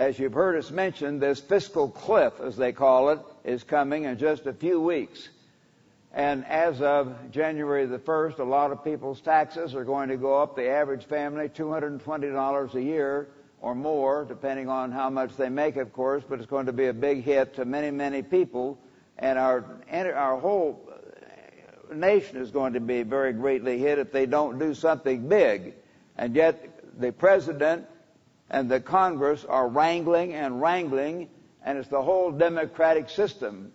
[0.00, 4.16] as you've heard us mention, this fiscal cliff, as they call it, is coming in
[4.16, 5.28] just a few weeks.
[6.14, 10.42] And as of January the 1st, a lot of people's taxes are going to go
[10.42, 10.56] up.
[10.56, 13.28] The average family, $220 a year
[13.60, 16.86] or more, depending on how much they make, of course, but it's going to be
[16.86, 18.78] a big hit to many, many people.
[19.18, 20.90] And our, our whole
[21.92, 25.74] nation is going to be very greatly hit if they don't do something big.
[26.16, 27.84] And yet, the president
[28.50, 31.28] and the Congress are wrangling and wrangling,
[31.64, 33.72] and it's the whole democratic system.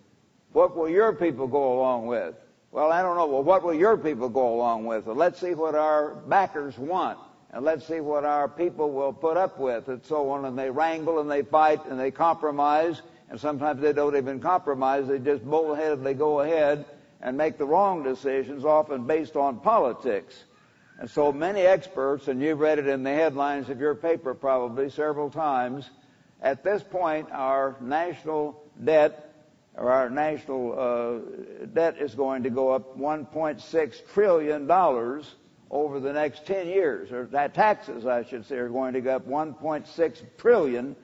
[0.52, 2.34] What will your people go along with?
[2.70, 3.26] Well, I don't know.
[3.26, 5.06] Well, what will your people go along with?
[5.06, 7.18] Well, let's see what our backers want,
[7.52, 10.44] and let's see what our people will put up with, and so on.
[10.44, 13.00] And they wrangle and they fight and they compromise,
[13.30, 15.06] and sometimes they don't even compromise.
[15.06, 16.84] They just bullheadedly go ahead
[17.22, 20.44] and make the wrong decisions, often based on politics.
[20.98, 24.88] And so many experts, and you've read it in the headlines of your paper probably
[24.88, 25.90] several times,
[26.40, 29.34] at this point our national debt
[29.74, 35.34] or our national uh, debt is going to go up 1.6 trillion dollars
[35.70, 39.16] over the next 10 years, or that taxes, I should say, are going to go
[39.16, 40.96] up 1.6 trillion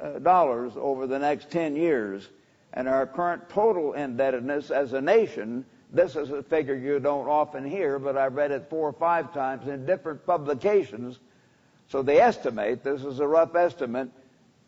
[0.00, 2.28] uh, dollars over the next 10 years,
[2.74, 7.64] and our current total indebtedness as a nation this is a figure you don't often
[7.64, 11.18] hear, but I've read it four or five times in different publications.
[11.88, 14.10] So they estimate, this is a rough estimate,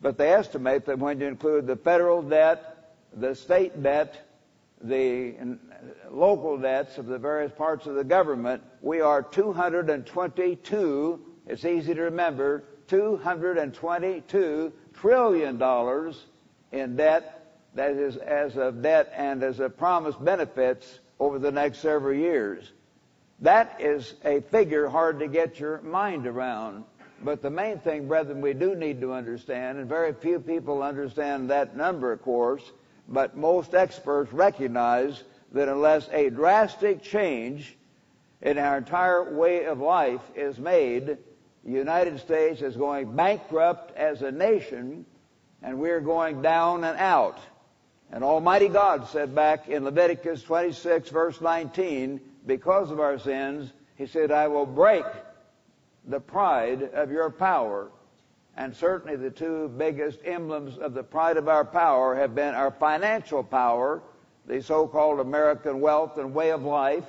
[0.01, 4.27] but they estimate that when you include the federal debt, the state debt,
[4.83, 5.35] the
[6.11, 12.03] local debts of the various parts of the government, we are 222, it's easy to
[12.03, 16.25] remember, 222 trillion dollars
[16.73, 17.37] in debt,
[17.75, 22.73] that is as of debt and as of promised benefits over the next several years.
[23.41, 26.85] That is a figure hard to get your mind around.
[27.23, 31.51] But the main thing, brethren, we do need to understand, and very few people understand
[31.51, 32.63] that number, of course,
[33.07, 35.23] but most experts recognize
[35.53, 37.77] that unless a drastic change
[38.41, 41.19] in our entire way of life is made,
[41.65, 45.05] the United States is going bankrupt as a nation,
[45.63, 47.39] and we're going down and out.
[48.13, 54.07] And Almighty God said back in Leviticus 26 verse 19, because of our sins, He
[54.07, 55.05] said, I will break
[56.07, 57.91] the pride of your power.
[58.57, 62.73] And certainly the two biggest emblems of the pride of our power have been our
[62.73, 64.03] financial power,
[64.47, 67.07] the so-called American wealth and way of life,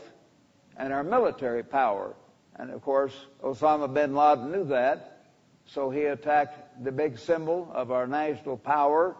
[0.77, 2.13] and our military power.
[2.57, 3.13] And of course,
[3.43, 5.23] Osama bin Laden knew that,
[5.65, 9.15] so he attacked the big symbol of our national power,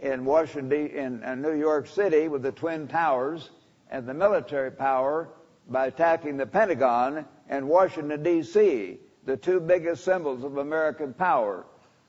[0.00, 3.50] in Washington, in New York City with the Twin Towers
[3.90, 5.28] and the military power
[5.68, 11.66] by attacking the Pentagon and Washington, D.C., the two biggest symbols of American power.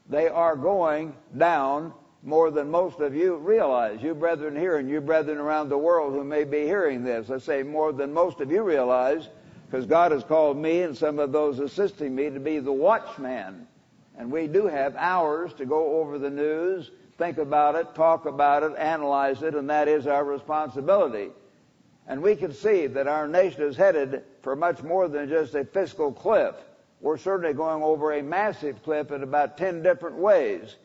[0.10, 1.94] They are going down
[2.24, 4.02] more than most of you realize.
[4.02, 7.30] You brethren here and you brethren around the world who may be hearing this.
[7.30, 9.28] I say more than most of you realize
[9.70, 13.68] because God has called me and some of those assisting me to be the watchman.
[14.18, 16.92] And we do have hours to go over the news
[17.22, 21.30] think about it, talk about it, analyze it, and that is our responsibility.
[22.08, 25.64] And we can see that our nation is headed for much more than just a
[25.64, 26.56] fiscal cliff.
[27.00, 30.78] We're certainly going over a massive cliff in about 10 different ways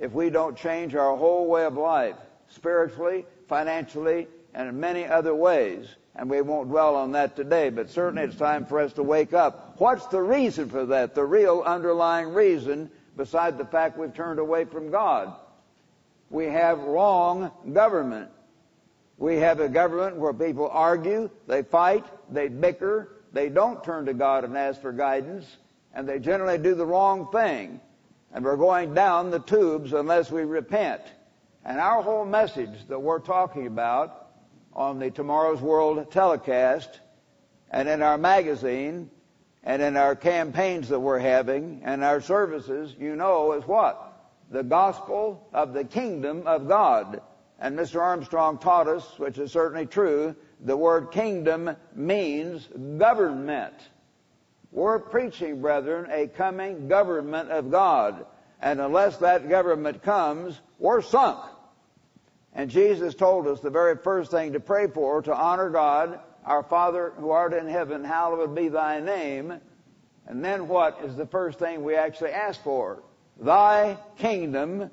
[0.00, 2.16] if we don't change our whole way of life,
[2.48, 5.86] spiritually, financially, and in many other ways.
[6.16, 9.32] And we won't dwell on that today, but certainly it's time for us to wake
[9.32, 9.76] up.
[9.78, 11.14] What's the reason for that?
[11.14, 15.34] The real underlying reason, beside the fact we've turned away from God
[16.30, 18.30] we have wrong government.
[19.18, 24.14] We have a government where people argue, they fight, they bicker, they don't turn to
[24.14, 25.44] God and ask for guidance,
[25.94, 27.80] and they generally do the wrong thing.
[28.32, 31.02] And we're going down the tubes unless we repent.
[31.64, 34.28] And our whole message that we're talking about
[34.72, 37.00] on the Tomorrow's World telecast
[37.70, 39.08] and in our magazine
[39.62, 44.03] and in our campaigns that we're having and our services, you know, is what?
[44.50, 47.20] The gospel of the kingdom of God.
[47.58, 48.00] And Mr.
[48.00, 52.68] Armstrong taught us, which is certainly true, the word kingdom means
[52.98, 53.74] government.
[54.70, 58.26] We're preaching, brethren, a coming government of God.
[58.60, 61.38] And unless that government comes, we're sunk.
[62.52, 66.62] And Jesus told us the very first thing to pray for, to honor God, our
[66.62, 69.54] Father who art in heaven, hallowed be thy name.
[70.26, 73.02] And then what is the first thing we actually ask for?
[73.40, 74.90] Thy kingdom,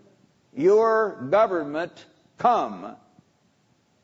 [0.53, 2.05] your government
[2.37, 2.95] come.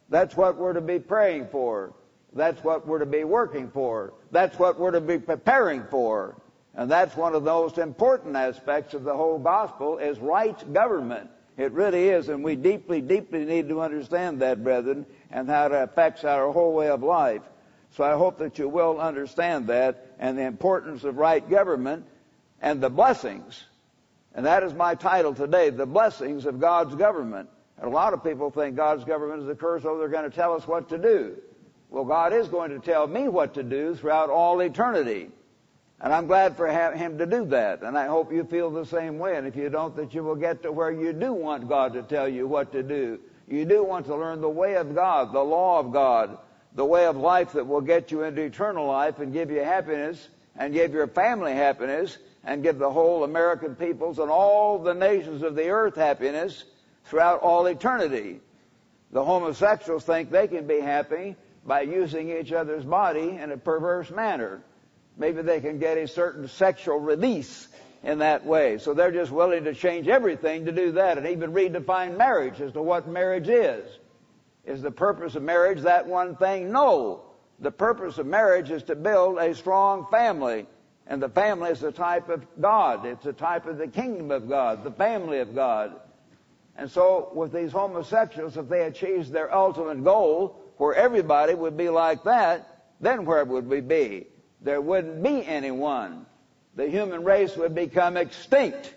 [0.09, 1.93] That's what we're to be praying for.
[2.33, 4.13] That's what we're to be working for.
[4.31, 6.39] That's what we're to be preparing for.
[6.75, 11.29] And that's one of the most important aspects of the whole gospel is right government.
[11.57, 15.71] It really is, and we deeply, deeply need to understand that, brethren, and how it
[15.71, 17.41] affects our whole way of life.
[17.95, 22.05] So I hope that you will understand that and the importance of right government
[22.61, 23.63] and the blessings.
[24.37, 27.49] And that is my title today, the blessings of God's government.
[27.77, 30.35] And a lot of people think God's government is a curse, oh, they're going to
[30.35, 31.37] tell us what to do.
[31.89, 35.31] Well, God is going to tell me what to do throughout all eternity.
[35.99, 37.81] And I'm glad for him to do that.
[37.81, 39.37] And I hope you feel the same way.
[39.37, 42.03] And if you don't, that you will get to where you do want God to
[42.03, 43.19] tell you what to do.
[43.47, 46.37] You do want to learn the way of God, the law of God,
[46.75, 50.29] the way of life that will get you into eternal life and give you happiness
[50.55, 55.41] and give your family happiness and give the whole American peoples and all the nations
[55.41, 56.63] of the earth happiness
[57.05, 58.39] throughout all eternity.
[59.11, 61.35] The homosexuals think they can be happy
[61.65, 64.61] by using each other's body in a perverse manner.
[65.17, 67.67] Maybe they can get a certain sexual release
[68.03, 68.77] in that way.
[68.77, 72.71] So they're just willing to change everything to do that and even redefine marriage as
[72.73, 73.85] to what marriage is.
[74.65, 76.71] Is the purpose of marriage that one thing?
[76.71, 77.21] No.
[77.59, 80.67] The purpose of marriage is to build a strong family.
[81.07, 83.06] And the family is a type of God.
[83.06, 86.00] It's a type of the kingdom of God, the family of God.
[86.75, 91.89] And so with these homosexuals, if they achieved their ultimate goal, where everybody would be
[91.89, 94.27] like that, then where would we be?
[94.62, 96.25] there wouldn't be anyone.
[96.75, 98.94] The human race would become extinct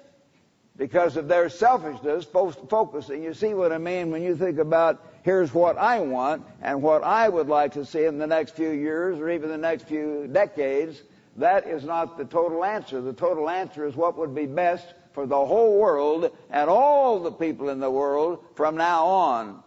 [0.76, 3.22] because of their selfishness focusing.
[3.22, 7.02] You see what I mean when you think about here's what I want and what
[7.02, 10.26] I would like to see in the next few years or even the next few
[10.26, 11.02] decades.
[11.36, 13.00] That is not the total answer.
[13.00, 17.32] The total answer is what would be best for the whole world and all the
[17.32, 19.62] people in the world from now on.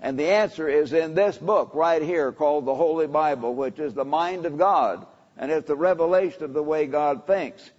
[0.00, 3.94] And the answer is in this book right here called the Holy Bible, which is
[3.94, 7.70] the mind of God and it's the revelation of the way God thinks.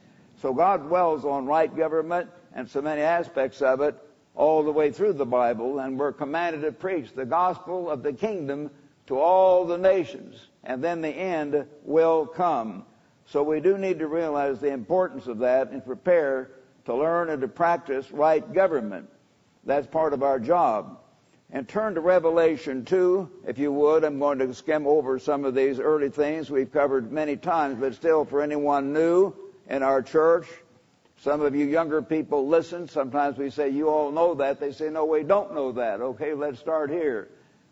[0.41, 3.95] So God dwells on right government and so many aspects of it
[4.35, 8.13] all the way through the Bible, and we're commanded to preach the gospel of the
[8.13, 8.69] kingdom
[9.07, 12.85] to all the nations, and then the end will come.
[13.27, 16.49] So we do need to realize the importance of that and prepare
[16.85, 19.09] to learn and to practice right government.
[19.65, 20.99] That's part of our job.
[21.51, 24.03] And turn to Revelation 2, if you would.
[24.03, 27.95] I'm going to skim over some of these early things we've covered many times, but
[27.95, 29.33] still for anyone new
[29.69, 30.47] in our church,
[31.19, 32.87] some of you younger people listen.
[32.87, 34.59] Sometimes we say, you all know that.
[34.59, 35.99] They say, no, we don't know that.
[35.99, 37.29] Okay, let's start here.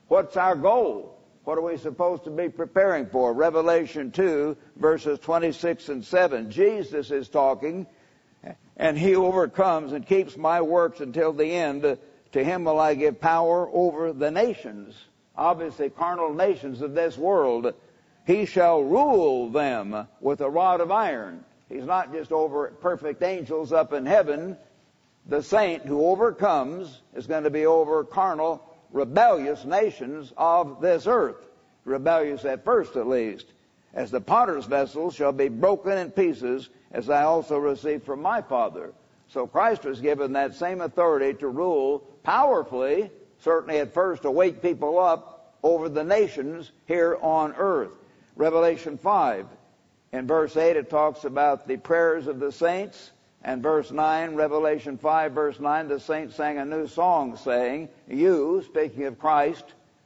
[0.08, 1.15] What's our goal?
[1.46, 3.32] What are we supposed to be preparing for?
[3.32, 6.50] Revelation 2, verses 26 and 7.
[6.50, 7.86] Jesus is talking,
[8.76, 12.00] and he overcomes and keeps my works until the end
[12.32, 14.96] to him will I give power over the nations,
[15.38, 17.76] obviously carnal nations of this world.
[18.26, 21.46] He shall rule them with a rod of iron.
[21.70, 24.58] He's not just over perfect angels up in heaven.
[25.28, 31.36] The saint who overcomes is going to be over carnal, rebellious nations of this earth.
[31.84, 33.46] Rebellious at first, at least.
[33.94, 38.42] As the potter's vessel shall be broken in pieces, as I also received from my
[38.42, 38.94] Father.
[39.28, 44.62] So Christ was given that same authority to rule powerfully, certainly at first, to wake
[44.62, 47.92] people up over the nations here on earth.
[48.38, 49.46] Revelation 5.
[50.14, 53.12] In verse 8, it talks about the prayers of the saints.
[53.46, 58.64] And verse 9, Revelation 5, verse 9, the saints sang a new song saying, You,
[58.66, 59.64] speaking of Christ,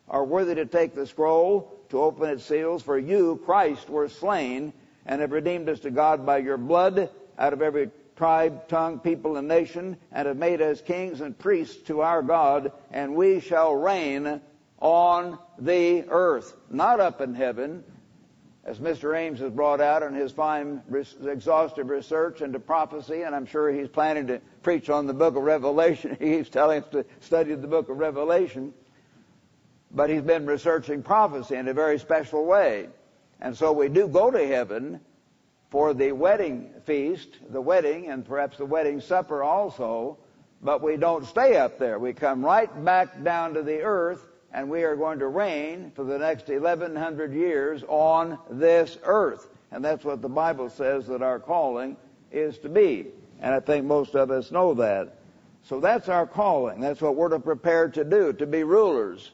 [0.10, 4.74] are worthy to take the scroll, to open its seals, for you, Christ, were slain,
[5.06, 9.38] and have redeemed us to God by your blood out of every tribe, tongue, people,
[9.38, 13.74] and nation, and have made us kings and priests to our God, and we shall
[13.74, 14.42] reign
[14.80, 17.86] on the earth, not up in heaven,
[18.70, 19.18] as Mr.
[19.18, 20.84] Ames has brought out in his fine,
[21.26, 25.42] exhaustive research into prophecy, and I'm sure he's planning to preach on the book of
[25.42, 26.16] Revelation.
[26.22, 28.72] He's telling us to study the book of Revelation.
[29.92, 32.90] But he's been researching prophecy in a very special way.
[33.42, 35.00] And so we do go to heaven
[35.72, 40.20] for the wedding feast, the wedding, and perhaps the wedding supper also,
[40.62, 41.98] but we don't stay up there.
[41.98, 44.24] We come right back down to the earth,
[44.54, 49.50] and we are going to reign for the next 1100 years on this earth.
[49.72, 51.96] And that's what the Bible says that our calling
[52.32, 53.08] is to be.
[53.42, 55.18] And I think most of us know that.
[55.64, 56.80] So that's our calling.
[56.80, 59.32] That's what we're to prepare to do, to be rulers.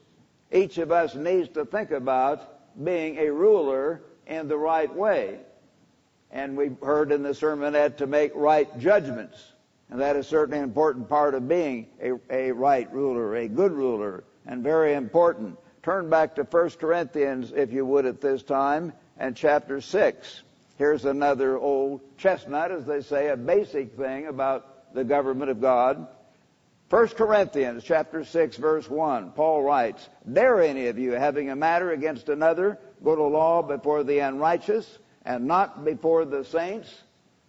[0.52, 5.40] Each of us needs to think about being a ruler in the right way
[6.36, 9.54] and we heard in the sermonette to make right judgments.
[9.90, 13.72] And that is certainly an important part of being a, a right ruler, a good
[13.72, 15.58] ruler, and very important.
[15.84, 20.42] Turn back to 1 Corinthians, if you would, at this time, and chapter 6.
[20.78, 26.08] Here's another old chestnut, as they say, a basic thing about the government of God.
[26.90, 31.92] 1 Corinthians chapter 6 verse 1, Paul writes, Dare any of you, having a matter
[31.92, 36.94] against another, go to law before the unrighteous and not before the saints?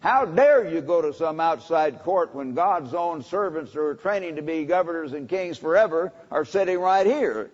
[0.01, 4.37] How dare you go to some outside court when God's own servants who are training
[4.37, 7.51] to be governors and kings forever are sitting right here?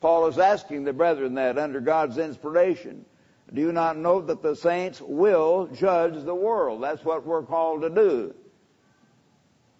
[0.00, 3.04] Paul is asking the brethren that under God's inspiration.
[3.52, 6.82] Do you not know that the saints will judge the world?
[6.82, 8.34] That's what we're called to do.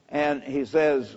[0.08, 1.16] And he says,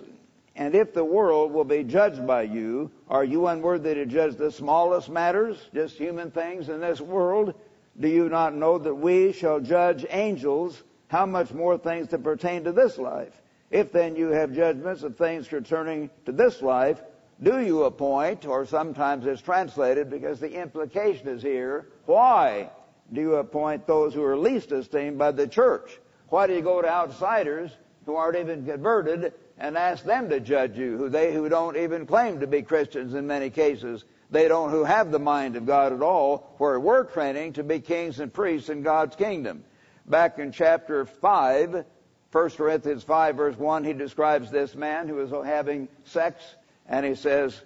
[0.56, 4.50] and if the world will be judged by you, are you unworthy to judge the
[4.50, 7.54] smallest matters, just human things in this world?
[7.98, 10.82] Do you not know that we shall judge angels?
[11.08, 13.32] How much more things that pertain to this life?
[13.70, 17.02] If then you have judgments of things concerning to this life,
[17.42, 22.70] do you appoint, or sometimes it's translated because the implication is here, why
[23.12, 25.98] do you appoint those who are least esteemed by the church?
[26.28, 27.70] Why do you go to outsiders
[28.04, 32.06] who aren't even converted and ask them to judge you, who they who don't even
[32.06, 34.04] claim to be Christians in many cases.
[34.30, 37.80] They don't who have the mind of God at all, where we're training to be
[37.80, 39.64] kings and priests in God's kingdom.
[40.08, 41.84] Back in chapter 5,
[42.32, 46.42] 1 Corinthians 5 verse 1, he describes this man who is having sex,
[46.86, 47.60] and he says,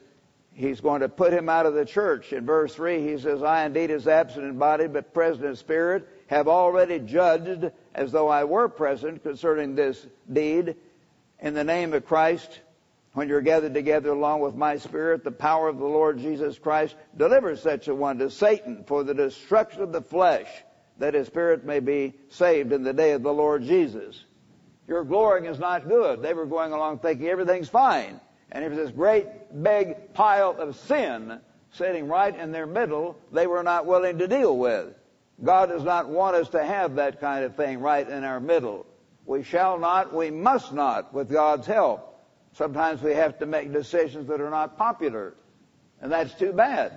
[0.53, 2.33] he's going to put him out of the church.
[2.33, 6.09] In verse 3, he says, I indeed is absent in body, but present in spirit,
[6.27, 10.75] have already judged as though I were present concerning this deed,
[11.39, 12.61] in the name of Christ,
[13.15, 16.95] when you're gathered together along with my spirit, the power of the Lord Jesus Christ
[17.17, 20.49] delivers such a one to Satan for the destruction of the flesh,
[21.03, 24.25] that his spirit may be saved in the day of the Lord Jesus.
[24.87, 26.23] Your glorying is not good.
[26.23, 28.21] They were going along thinking everything's fine.
[28.53, 29.27] And if this great
[29.65, 31.41] big pile of sin
[31.73, 34.95] sitting right in their middle, they were not willing to deal with.
[35.43, 38.87] God does not want us to have that kind of thing right in our middle.
[39.27, 42.25] We shall not, we must not, with God's help.
[42.53, 45.35] Sometimes we have to make decisions that are not popular,
[46.01, 46.93] and that's too bad.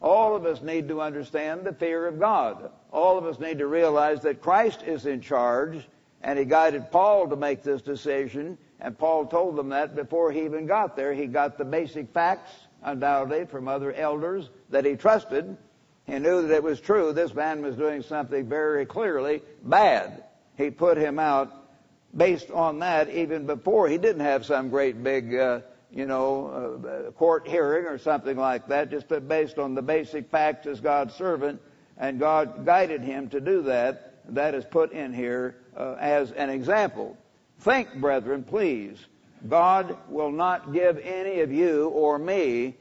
[0.00, 2.70] All of us need to understand the fear of God.
[2.92, 5.86] All of us need to realize that Christ is in charge,
[6.22, 10.44] and He guided Paul to make this decision, and Paul told them that before he
[10.44, 11.14] even got there.
[11.14, 15.56] He got the basic facts, undoubtedly, from other elders that he trusted.
[16.06, 17.12] He knew that it was true.
[17.12, 20.24] This man was doing something very clearly bad
[20.56, 21.52] he put him out
[22.16, 27.10] based on that even before he didn't have some great big, uh, you know, uh,
[27.12, 31.60] court hearing or something like that, just based on the basic facts as God's servant,
[31.98, 34.14] and God guided him to do that.
[34.34, 37.16] That is put in here uh, as an example.
[37.60, 38.98] Think, brethren, please,
[39.48, 42.74] God will not give any of you or me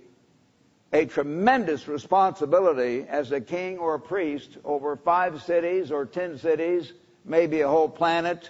[0.92, 6.94] a tremendous responsibility as a king or a priest over five cities or ten cities
[7.26, 8.50] maybe a whole planet.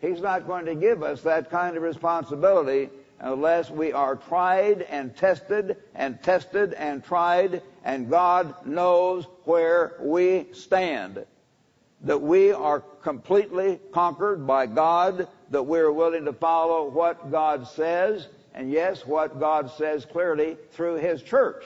[0.00, 5.16] He's not going to give us that kind of responsibility unless we are tried and
[5.16, 11.24] tested and tested and tried and God knows where we stand.
[12.02, 18.28] That we are completely conquered by God, that we're willing to follow what God says,
[18.54, 21.64] and yes, what God says clearly through His church.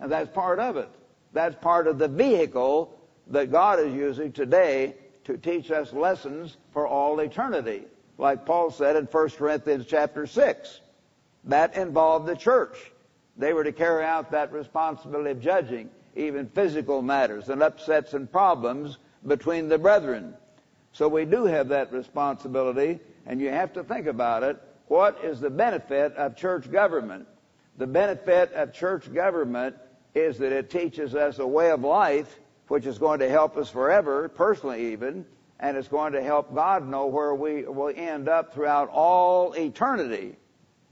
[0.00, 0.90] And that's part of it.
[1.32, 6.86] That's part of the vehicle that God is using today to teach us lessons for
[6.86, 7.84] all eternity.
[8.18, 10.80] Like Paul said in 1 Corinthians chapter 6.
[11.44, 12.76] That involved the church.
[13.36, 18.30] They were to carry out that responsibility of judging even physical matters and upsets and
[18.30, 18.96] problems
[19.26, 20.34] between the brethren.
[20.92, 24.60] So we do have that responsibility, and you have to think about it.
[24.88, 27.26] What is the benefit of church government?
[27.76, 29.76] The benefit of church government
[30.14, 33.68] is that it teaches us a way of life which is going to help us
[33.68, 35.26] forever, personally even,
[35.58, 40.36] and it's going to help God know where we will end up throughout all eternity.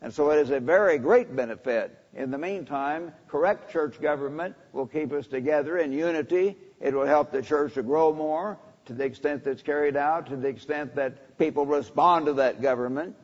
[0.00, 1.99] And so it is a very great benefit.
[2.14, 6.56] In the meantime, correct church government will keep us together in unity.
[6.80, 10.26] It will help the church to grow more to the extent that it's carried out,
[10.26, 13.16] to the extent that people respond to that government.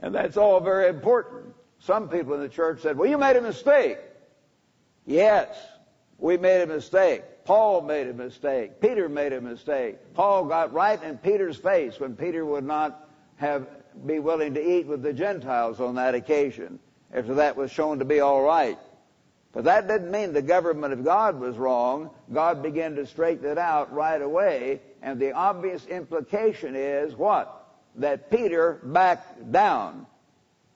[0.00, 1.54] And that's all very important.
[1.80, 3.98] Some people in the church said, well, you made a mistake.
[5.06, 5.48] Yes,
[6.18, 7.22] we made a mistake.
[7.44, 8.80] Paul made a mistake.
[8.80, 9.96] Peter made a mistake.
[10.14, 13.66] Paul got right in Peter's face when Peter would not have
[14.06, 16.78] be willing to eat with the Gentiles on that occasion,
[17.12, 18.78] after that was shown to be all right.
[19.52, 22.10] But that didn't mean the government of God was wrong.
[22.32, 27.66] God began to straighten it out right away, and the obvious implication is what?
[27.96, 30.06] That Peter backed down.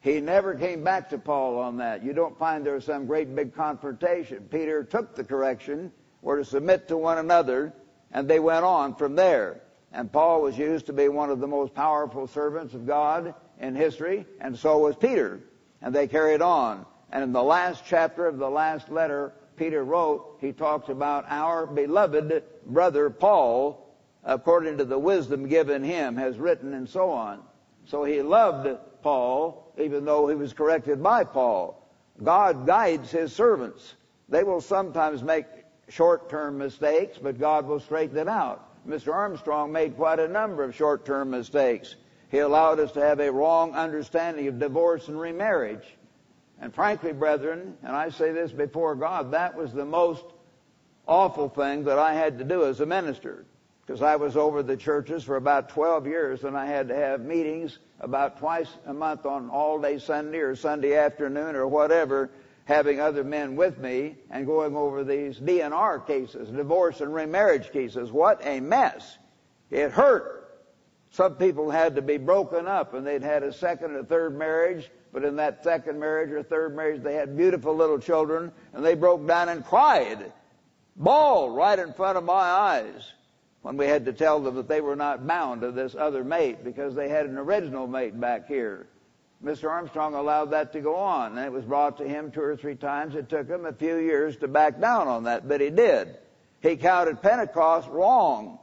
[0.00, 2.04] He never came back to Paul on that.
[2.04, 4.48] You don't find there was some great big confrontation.
[4.50, 5.92] Peter took the correction.
[6.24, 7.74] We're to submit to one another,
[8.10, 9.60] and they went on from there.
[9.92, 13.76] And Paul was used to be one of the most powerful servants of God in
[13.76, 15.40] history, and so was Peter.
[15.82, 16.86] And they carried on.
[17.12, 21.66] And in the last chapter of the last letter Peter wrote, he talks about our
[21.66, 27.42] beloved brother Paul, according to the wisdom given him, has written and so on.
[27.84, 28.66] So he loved
[29.02, 31.86] Paul, even though he was corrected by Paul.
[32.22, 33.94] God guides his servants.
[34.30, 35.44] They will sometimes make
[35.94, 38.68] short-term mistakes, but God will straighten it out.
[38.86, 39.14] Mr.
[39.14, 41.94] Armstrong made quite a number of short-term mistakes.
[42.30, 45.84] He allowed us to have a wrong understanding of divorce and remarriage.
[46.60, 50.24] And frankly, brethren, and I say this before God, that was the most
[51.06, 53.46] awful thing that I had to do as a minister.
[53.86, 57.20] Because I was over the churches for about 12 years and I had to have
[57.20, 62.30] meetings about twice a month on all day Sunday or Sunday afternoon or whatever,
[62.64, 68.10] having other men with me and going over these DNR cases, divorce and remarriage cases.
[68.10, 69.18] What a mess.
[69.70, 70.40] It hurt.
[71.10, 74.90] Some people had to be broken up and they'd had a second or third marriage
[75.14, 78.96] but in that second marriage or third marriage, they had beautiful little children, and they
[78.96, 80.32] broke down and cried,
[80.96, 83.12] bawled right in front of my eyes
[83.62, 86.64] when we had to tell them that they were not bound to this other mate
[86.64, 88.88] because they had an original mate back here.
[89.44, 89.68] Mr.
[89.68, 92.76] Armstrong allowed that to go on, and it was brought to him two or three
[92.76, 93.14] times.
[93.14, 96.16] It took him a few years to back down on that, but he did.
[96.62, 98.58] He counted Pentecost wrong,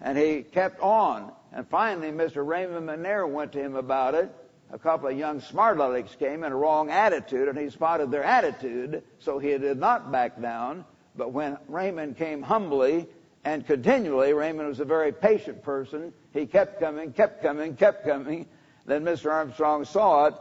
[0.00, 1.32] and he kept on.
[1.52, 2.46] And finally, Mr.
[2.46, 4.30] Raymond McNair went to him about it,
[4.72, 8.24] a couple of young smart alecks came in a wrong attitude, and he spotted their
[8.24, 10.84] attitude, so he did not back down.
[11.14, 13.06] But when Raymond came humbly
[13.44, 16.12] and continually, Raymond was a very patient person.
[16.32, 18.46] He kept coming, kept coming, kept coming.
[18.86, 19.30] Then Mr.
[19.30, 20.34] Armstrong saw it,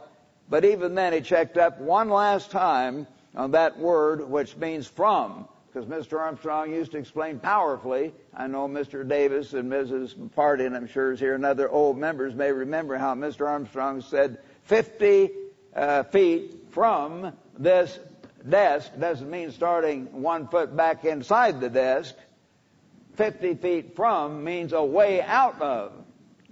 [0.50, 5.48] but even then he checked up one last time on that word which means from
[5.76, 6.18] because Mr.
[6.18, 8.14] Armstrong used to explain powerfully.
[8.34, 9.06] I know Mr.
[9.06, 10.16] Davis and Mrs.
[10.34, 13.46] Pardon, I'm sure, is here, and other old members may remember how Mr.
[13.46, 15.32] Armstrong said 50
[15.76, 18.00] uh, feet from this
[18.48, 22.16] desk doesn't mean starting one foot back inside the desk.
[23.16, 26.05] 50 feet from means a way out of.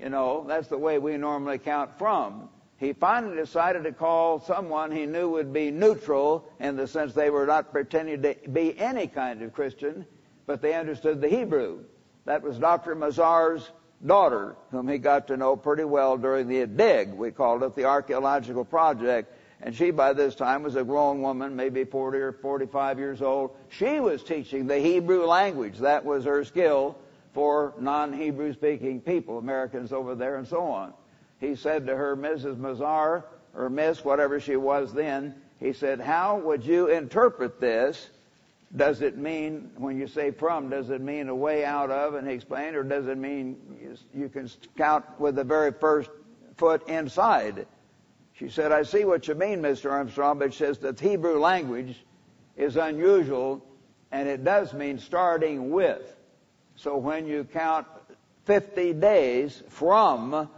[0.03, 2.49] You know, that's the way we normally count from
[2.83, 7.29] he finally decided to call someone he knew would be neutral in the sense they
[7.29, 10.05] were not pretending to be any kind of Christian,
[10.45, 11.85] but they understood the Hebrew.
[12.25, 12.93] That was Dr.
[12.93, 13.71] Mazar's
[14.05, 17.85] daughter, whom he got to know pretty well during the dig, we called it, the
[17.85, 19.33] archaeological project.
[19.61, 23.55] And she, by this time, was a grown woman, maybe 40 or 45 years old.
[23.69, 25.77] She was teaching the Hebrew language.
[25.77, 26.97] That was her skill
[27.33, 30.93] for non-Hebrew speaking people, Americans over there and so on
[31.43, 32.55] he said to her, Mrs.
[32.55, 38.09] Mazar, or Miss, whatever she was then, he said, how would you interpret this?
[38.75, 42.15] Does it mean, when you say from, does it mean a way out of?
[42.15, 43.57] And he explained, or does it mean
[44.13, 46.09] you can count with the very first
[46.57, 47.67] foot inside?
[48.33, 49.91] She said, I see what you mean, Mr.
[49.91, 51.95] Armstrong, but it says the Hebrew language
[52.57, 53.63] is unusual,
[54.11, 56.15] and it does mean starting with.
[56.83, 57.87] So when you count
[58.43, 60.49] 50 days from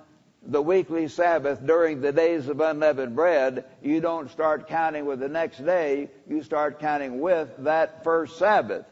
[0.42, 5.30] the weekly Sabbath during the days of unleavened bread, you don't start counting with the
[5.30, 8.88] next day, you start counting with that first Sabbath.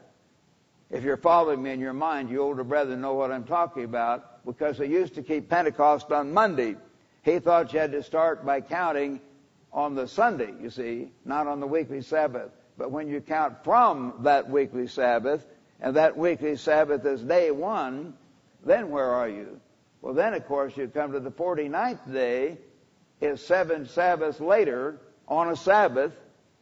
[0.92, 4.46] If you're following me in your mind, you older brethren know what I'm talking about,
[4.46, 6.76] because they used to keep Pentecost on Monday.
[7.24, 9.20] He thought you had to start by counting
[9.72, 12.52] on the Sunday, you see, not on the weekly Sabbath.
[12.78, 15.44] But when you count from that weekly Sabbath,
[15.84, 18.14] and that weekly Sabbath is day one,
[18.66, 19.60] then where are you?
[20.02, 22.58] Well, then, of course, you come to the 49th day,
[23.20, 26.14] is seven Sabbaths later on a Sabbath,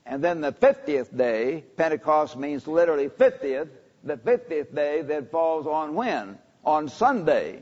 [0.07, 3.69] and then the 50th day, Pentecost means literally 50th,
[4.03, 6.39] the 50th day that falls on when?
[6.65, 7.61] On Sunday.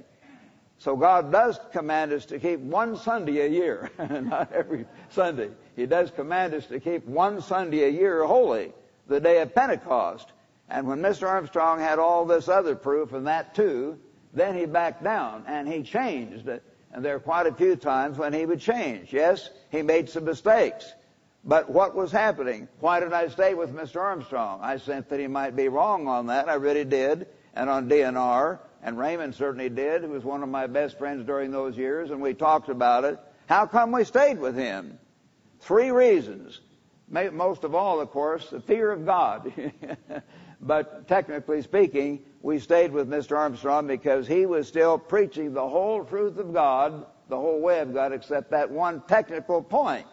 [0.77, 5.49] So God does command us to keep one Sunday a year, not every Sunday.
[5.75, 8.71] He does command us to keep one Sunday a year holy,
[9.07, 10.31] the day of Pentecost.
[10.69, 11.27] And when Mr.
[11.27, 13.97] Armstrong had all this other proof and that too,
[14.33, 16.47] then he backed down and he changed.
[16.91, 19.11] And there are quite a few times when he would change.
[19.11, 20.91] Yes, he made some mistakes.
[21.43, 22.67] But what was happening?
[22.79, 24.01] Why did I stay with Mr.
[24.01, 24.59] Armstrong?
[24.61, 26.49] I sensed that he might be wrong on that.
[26.49, 27.27] I really did.
[27.55, 28.59] And on DNR.
[28.83, 32.11] And Raymond certainly did, who was one of my best friends during those years.
[32.11, 33.19] And we talked about it.
[33.47, 34.99] How come we stayed with him?
[35.61, 36.59] Three reasons.
[37.09, 39.51] Most of all, of course, the fear of God.
[40.61, 43.37] but technically speaking, we stayed with Mr.
[43.37, 47.93] Armstrong because he was still preaching the whole truth of God, the whole way of
[47.93, 50.05] God, except that one technical point.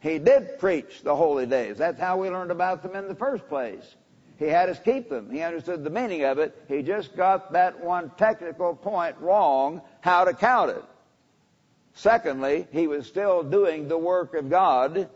[0.00, 1.76] He did preach the holy days.
[1.76, 3.96] That's how we learned about them in the first place.
[4.38, 5.30] He had us keep them.
[5.30, 6.56] He understood the meaning of it.
[6.66, 10.84] He just got that one technical point wrong, how to count it.
[11.92, 15.10] Secondly, he was still doing the work of God.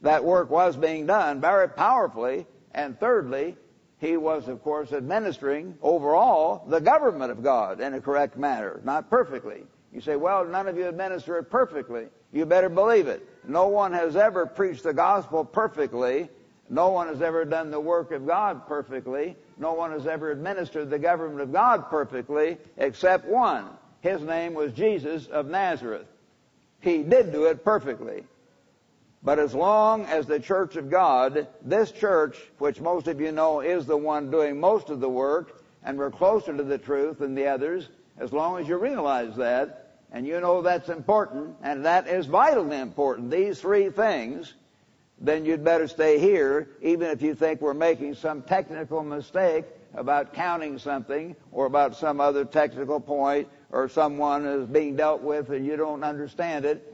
[0.00, 2.46] That work was being done very powerfully.
[2.72, 3.56] And thirdly,
[4.00, 9.10] he was, of course, administering overall the government of God in a correct manner, not
[9.10, 9.62] perfectly.
[9.92, 12.06] You say, well, none of you administer it perfectly.
[12.32, 13.26] You better believe it.
[13.46, 16.28] No one has ever preached the gospel perfectly
[16.70, 19.36] no one has ever done the work of God perfectly.
[19.58, 23.68] No one has ever administered the government of God perfectly except one.
[24.00, 26.06] His name was Jesus of Nazareth.
[26.80, 28.22] He did do it perfectly.
[29.22, 33.60] But as long as the church of God, this church, which most of you know
[33.60, 37.34] is the one doing most of the work, and we're closer to the truth than
[37.34, 42.08] the others, as long as you realize that, and you know that's important, and that
[42.08, 44.54] is vitally important, these three things,
[45.20, 50.32] then you'd better stay here, even if you think we're making some technical mistake about
[50.32, 55.66] counting something or about some other technical point or someone is being dealt with and
[55.66, 56.89] you don't understand it.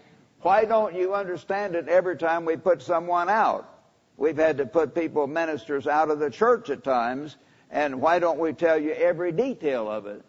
[0.46, 3.68] Why don't you understand it every time we put someone out?
[4.16, 7.36] We've had to put people, ministers, out of the church at times,
[7.68, 10.24] and why don't we tell you every detail of it?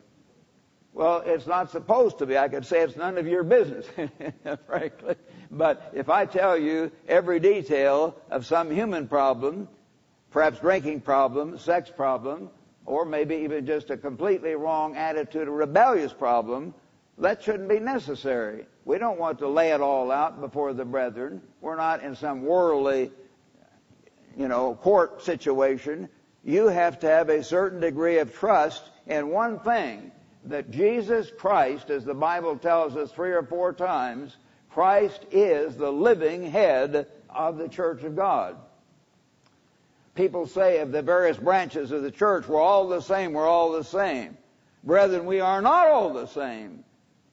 [0.91, 2.35] Well, it's not supposed to be.
[2.35, 3.85] I could say it's none of your business,
[4.65, 5.17] frankly.
[5.51, 9.67] But if I tell you every detail of some human problem,
[10.31, 12.49] perhaps drinking problem, sex problem,
[12.87, 16.73] or maybe even just a completely wrong attitude, a rebellious problem,
[17.19, 18.65] that shouldn't be necessary.
[18.85, 21.41] We don't want to lay it all out before the brethren.
[21.61, 23.11] We're not in some worldly,
[24.37, 26.09] you know, court situation.
[26.43, 30.11] You have to have a certain degree of trust in one thing,
[30.45, 34.37] that Jesus Christ, as the Bible tells us three or four times,
[34.69, 38.55] Christ is the living head of the church of God.
[40.13, 43.71] People say of the various branches of the church, we're all the same, we're all
[43.71, 44.37] the same.
[44.83, 46.83] Brethren, we are not all the same.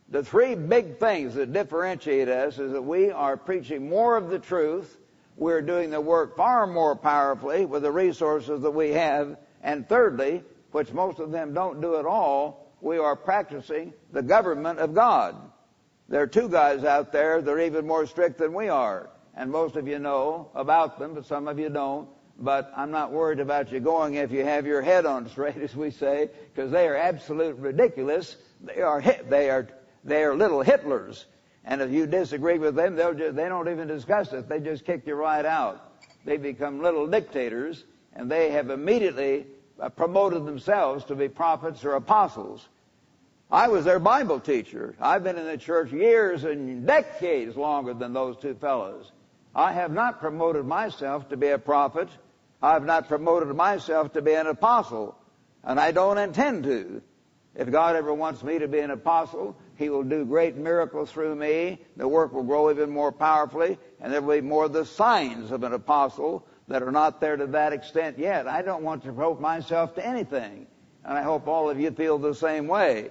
[0.08, 4.38] The three big things that differentiate us is that we are preaching more of the
[4.38, 4.98] truth,
[5.36, 10.44] we're doing the work far more powerfully with the resources that we have, and thirdly,
[10.72, 15.36] which most of them don't do at all, we are practicing the government of God.
[16.08, 19.08] There are two guys out there that are even more strict than we are.
[19.34, 22.08] And most of you know about them, but some of you don't.
[22.38, 25.74] But I'm not worried about you going if you have your head on straight, as
[25.74, 28.36] we say, because they are absolute ridiculous.
[28.60, 29.68] They are they are
[30.04, 31.24] they are little Hitlers.
[31.64, 34.48] And if you disagree with them, they'll just, they don't even discuss it.
[34.48, 35.92] They just kick you right out.
[36.24, 39.46] They become little dictators, and they have immediately
[39.80, 42.68] uh, promoted themselves to be prophets or apostles.
[43.50, 44.94] I was their Bible teacher.
[45.00, 49.12] I've been in the church years and decades longer than those two fellows.
[49.54, 52.08] I have not promoted myself to be a prophet.
[52.62, 55.16] I have not promoted myself to be an apostle.
[55.62, 57.02] And I don't intend to.
[57.54, 61.34] If God ever wants me to be an apostle, He will do great miracles through
[61.34, 61.80] me.
[61.96, 65.50] The work will grow even more powerfully, and there will be more of the signs
[65.50, 68.46] of an apostle that are not there to that extent yet.
[68.46, 70.66] I don't want to promote myself to anything.
[71.04, 73.10] And I hope all of you feel the same way.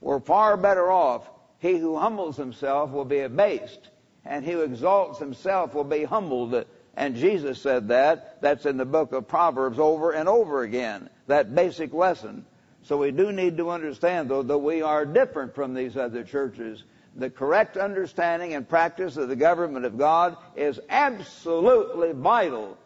[0.00, 1.30] We're far better off.
[1.60, 3.88] He who humbles himself will be abased,
[4.24, 6.66] and he who exalts himself will be humbled.
[6.96, 8.42] And Jesus said that.
[8.42, 11.08] That's in the book of Proverbs over and over again.
[11.26, 12.44] That basic lesson.
[12.84, 16.84] So we do need to understand, though, that we are different from these other churches.
[17.16, 22.76] The correct understanding and practice of the government of God is absolutely vital.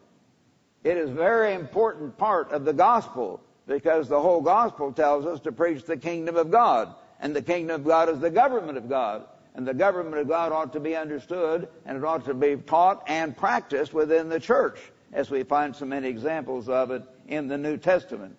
[0.85, 5.41] It is a very important part of the gospel because the whole gospel tells us
[5.41, 6.95] to preach the kingdom of God.
[7.21, 9.25] And the kingdom of God is the government of God.
[9.55, 13.03] And the government of God ought to be understood and it ought to be taught
[13.09, 14.79] and practiced within the church,
[15.13, 18.37] as we find so many examples of it in the New Testament.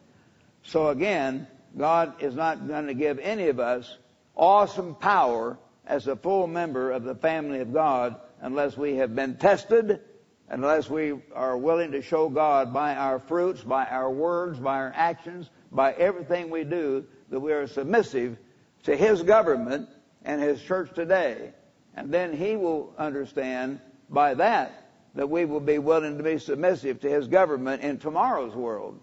[0.64, 3.98] So again, God is not going to give any of us
[4.36, 9.36] awesome power as a full member of the family of God unless we have been
[9.36, 10.00] tested,
[10.48, 14.94] unless we are willing to show God by our fruits, by our words, by our
[14.96, 18.38] actions, by everything we do that we are submissive
[18.84, 19.90] to his government
[20.24, 21.52] and his church today.
[21.96, 27.02] And then he will understand by that that we will be willing to be submissive
[27.02, 29.00] to his government in tomorrow's world.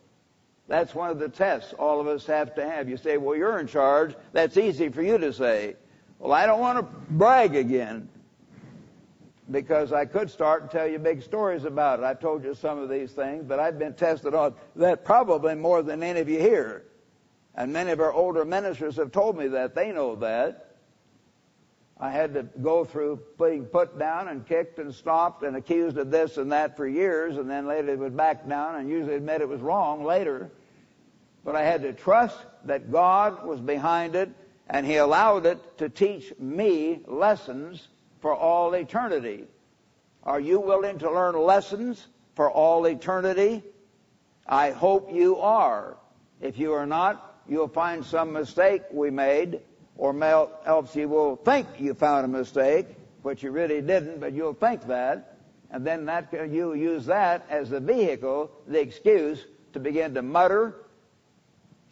[0.68, 2.88] That's one of the tests all of us have to have.
[2.88, 4.14] You say, well, you're in charge.
[4.32, 5.76] That's easy for you to say.
[6.18, 8.08] Well, I don't want to brag again
[9.50, 12.04] because I could start and tell you big stories about it.
[12.04, 15.82] I've told you some of these things, but I've been tested on that probably more
[15.82, 16.84] than any of you here.
[17.54, 19.74] And many of our older ministers have told me that.
[19.74, 20.65] They know that.
[21.98, 26.10] I had to go through being put down and kicked and stopped and accused of
[26.10, 29.40] this and that for years, and then later it would back down and usually admit
[29.40, 30.50] it was wrong later.
[31.42, 34.30] But I had to trust that God was behind it,
[34.68, 37.88] and He allowed it to teach me lessons
[38.20, 39.44] for all eternity.
[40.22, 43.62] Are you willing to learn lessons for all eternity?
[44.46, 45.96] I hope you are.
[46.42, 49.60] If you are not, you'll find some mistake we made
[49.98, 50.14] or
[50.66, 52.86] else you will think you found a mistake,
[53.22, 55.38] which you really didn't, but you'll think that,
[55.70, 60.74] and then that you use that as the vehicle, the excuse to begin to mutter.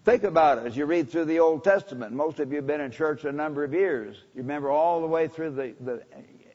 [0.04, 2.12] Think about it as you read through the Old Testament.
[2.12, 4.16] Most of you have been in church a number of years.
[4.34, 6.02] You remember all the way through the, the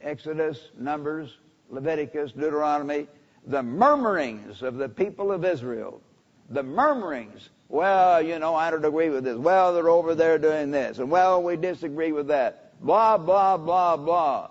[0.01, 1.35] Exodus, Numbers,
[1.69, 3.07] Leviticus, Deuteronomy,
[3.47, 6.01] the murmurings of the people of Israel.
[6.49, 9.37] The murmurings well, you know, I don't agree with this.
[9.37, 10.97] Well, they're over there doing this.
[10.97, 12.81] And well, we disagree with that.
[12.81, 14.49] Blah, blah, blah, blah.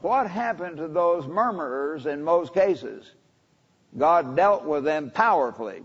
[0.00, 3.12] What happened to those murmurers in most cases?
[3.96, 5.82] God dealt with them powerfully.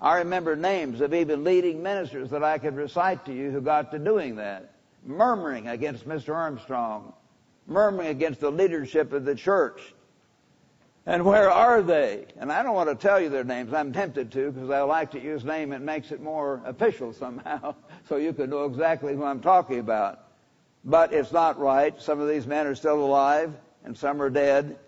[0.00, 3.90] I remember names of even leading ministers that I could recite to you who got
[3.92, 4.74] to doing that.
[5.06, 6.34] Murmuring against Mr.
[6.34, 7.14] Armstrong.
[7.66, 9.93] Murmuring against the leadership of the church.
[11.06, 12.26] And where are they?
[12.38, 13.74] And I don't want to tell you their names.
[13.74, 15.72] I'm tempted to because I like to use name.
[15.72, 17.74] It makes it more official somehow,
[18.08, 20.20] so you can know exactly who I'm talking about.
[20.82, 22.00] But it's not right.
[22.00, 23.52] Some of these men are still alive,
[23.84, 24.78] and some are dead.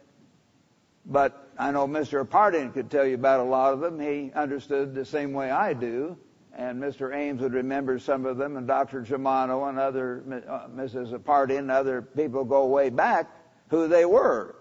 [1.05, 2.31] But I know Mr.
[2.31, 4.01] Harding could tell you about a lot of them.
[4.01, 6.17] He understood the same way I do.
[6.57, 7.15] And Mr.
[7.15, 9.03] Ames would remember some of them, and Dr.
[9.03, 11.25] Germano and other uh, Mrs.
[11.27, 13.31] Harding and other people go way back
[13.69, 14.57] who they were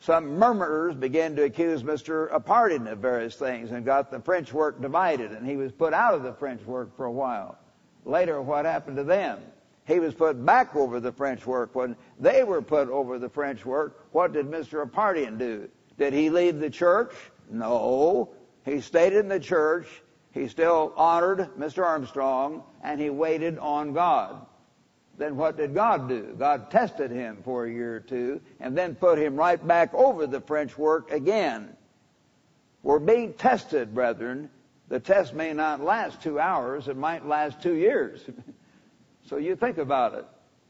[0.00, 2.30] some murmurers began to accuse Mr.
[2.32, 6.14] Apartian of various things and got the French work divided, and he was put out
[6.14, 7.58] of the French work for a while.
[8.06, 9.38] Later, what happened to them?
[9.86, 11.74] He was put back over the French work.
[11.74, 14.86] When they were put over the French work, what did Mr.
[14.86, 15.68] Apartian do?
[15.98, 17.12] Did he leave the church?
[17.50, 18.30] No.
[18.64, 19.86] He stayed in the church.
[20.32, 21.84] He still honored Mr.
[21.84, 24.46] Armstrong, and he waited on God
[25.20, 26.34] then what did God do?
[26.38, 30.26] God tested him for a year or two and then put him right back over
[30.26, 31.76] the French work again.
[32.82, 34.48] We're being tested, brethren.
[34.88, 38.22] The test may not last two hours, it might last two years.
[39.28, 40.24] so you think about it.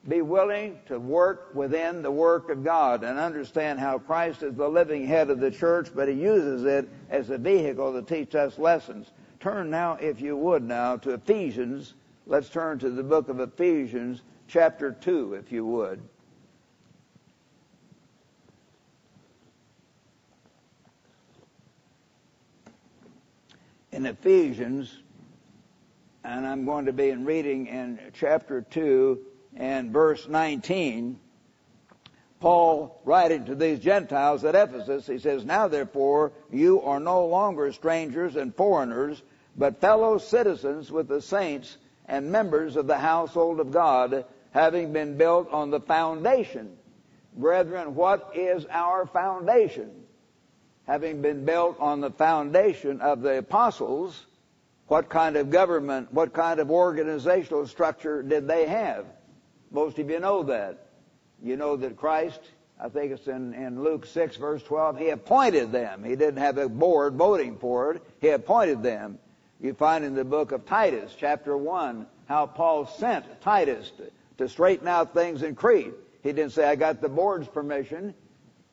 [0.09, 4.69] Be willing to work within the work of God and understand how Christ is the
[4.69, 8.59] living head of the church, but he uses it as a vehicle to teach us
[8.59, 9.13] lessons.
[9.39, 11.95] Turn now, if you would now, to Ephesians.
[12.27, 16.01] Let's turn to the book of Ephesians chapter 2, if you would.
[23.93, 24.93] In Ephesians,
[26.25, 29.21] and I'm going to be in reading in chapter 2
[29.57, 31.19] and verse 19.
[32.41, 37.73] Paul writing to these Gentiles at Ephesus, he says, Now therefore you are no longer
[37.73, 39.23] strangers and foreigners,
[39.57, 45.17] but fellow citizens with the saints and members of the household of God, having been
[45.17, 46.77] built on the foundation.
[47.37, 49.91] Brethren, what is our foundation?
[50.87, 54.27] Having been built on the foundation of the apostles,
[54.89, 59.07] what kind of government, what kind of organizational structure did they have?
[59.71, 60.87] Most of you know that.
[61.43, 62.41] You know that Christ,
[62.79, 66.03] I think it's in, in Luke 6 verse 12, He appointed them.
[66.03, 68.03] He didn't have a board voting for it.
[68.21, 69.19] He appointed them.
[69.61, 73.93] You find in the book of Titus, chapter 1, how Paul sent Titus
[74.41, 75.95] to, straighten out things in Crete.
[76.23, 78.15] He didn't say, I got the board's permission.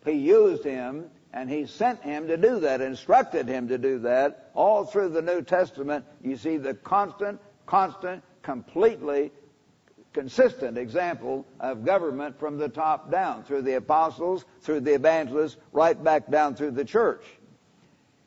[0.06, 4.52] He used him and he sent him to do that, instructed him to do that.
[4.54, 9.32] All through the New Testament, you see the constant, constant, completely
[10.14, 16.02] consistent example of government from the top down, through the apostles, through the evangelists, right
[16.04, 17.24] back down through the church.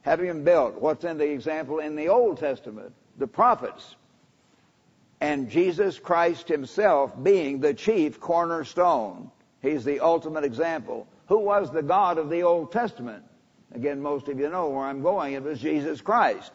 [0.03, 2.93] Having built, what's in the example in the Old Testament?
[3.19, 3.97] The prophets
[5.21, 9.31] and Jesus Christ himself being the chief cornerstone.
[9.63, 11.07] He's the ultimate example.
[11.27, 13.25] Who was the God of the Old Testament?
[13.75, 15.35] Again, most of you know where I'm going.
[15.35, 16.53] It was Jesus Christ.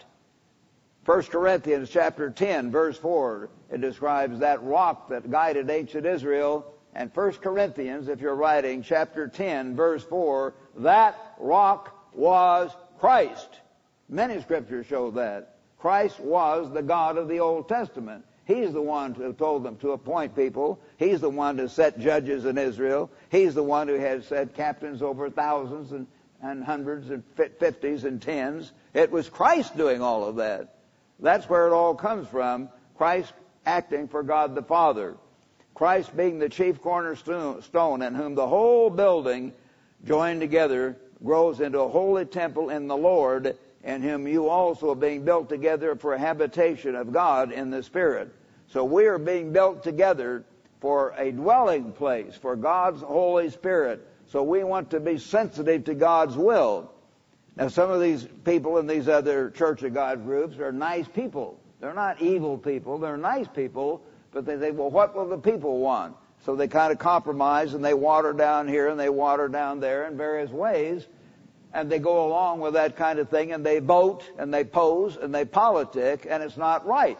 [1.05, 6.65] 1 Corinthians chapter 10 verse 4, it describes that rock that guided ancient Israel.
[6.95, 13.59] And 1 Corinthians, if you're writing, chapter 10 verse 4, that rock was Christ.
[14.09, 15.57] Many scriptures show that.
[15.77, 18.25] Christ was the God of the Old Testament.
[18.45, 20.79] He's the one who told them to appoint people.
[20.97, 23.09] He's the one to set judges in Israel.
[23.29, 26.05] He's the one who has set captains over thousands and,
[26.41, 28.71] and hundreds and fifties and tens.
[28.93, 30.75] It was Christ doing all of that.
[31.19, 32.69] That's where it all comes from.
[32.97, 33.33] Christ
[33.65, 35.17] acting for God the Father.
[35.73, 39.53] Christ being the chief cornerstone in whom the whole building
[40.05, 44.95] joined together grows into a holy temple in the Lord in whom you also are
[44.95, 48.33] being built together for a habitation of God in the Spirit.
[48.67, 50.43] So we are being built together
[50.81, 54.05] for a dwelling place for God's Holy Spirit.
[54.27, 56.91] So we want to be sensitive to God's will.
[57.55, 61.59] Now some of these people in these other Church of God groups are nice people.
[61.79, 62.97] They're not evil people.
[62.97, 66.15] They're nice people, but they say, well, what will the people want?
[66.43, 70.07] So they kind of compromise and they water down here and they water down there
[70.07, 71.05] in various ways.
[71.75, 75.17] And they go along with that kind of thing and they vote and they pose
[75.17, 77.19] and they politic and it's not right.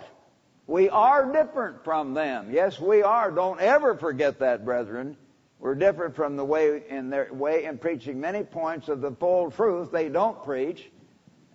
[0.65, 2.47] We are different from them.
[2.51, 3.31] Yes, we are.
[3.31, 5.17] Don't ever forget that, brethren.
[5.59, 9.51] We're different from the way in their way in preaching many points of the full
[9.51, 10.89] truth they don't preach,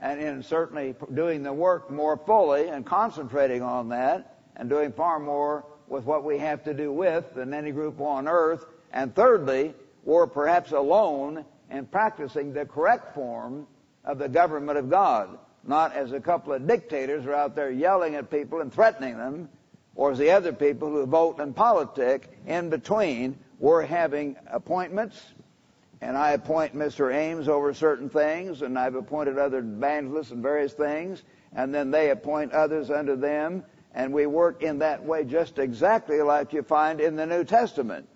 [0.00, 5.18] and in certainly doing the work more fully and concentrating on that, and doing far
[5.18, 8.64] more with what we have to do with than any group on earth.
[8.92, 13.66] And thirdly, we're perhaps alone in practicing the correct form
[14.04, 18.14] of the government of God not as a couple of dictators are out there yelling
[18.14, 19.48] at people and threatening them,
[19.94, 23.38] or as the other people who vote in politic in between.
[23.58, 25.22] We're having appointments,
[26.00, 27.14] and I appoint Mr.
[27.14, 31.22] Ames over certain things, and I've appointed other evangelists and various things,
[31.54, 36.22] and then they appoint others under them, and we work in that way just exactly
[36.22, 38.08] like you find in the New Testament.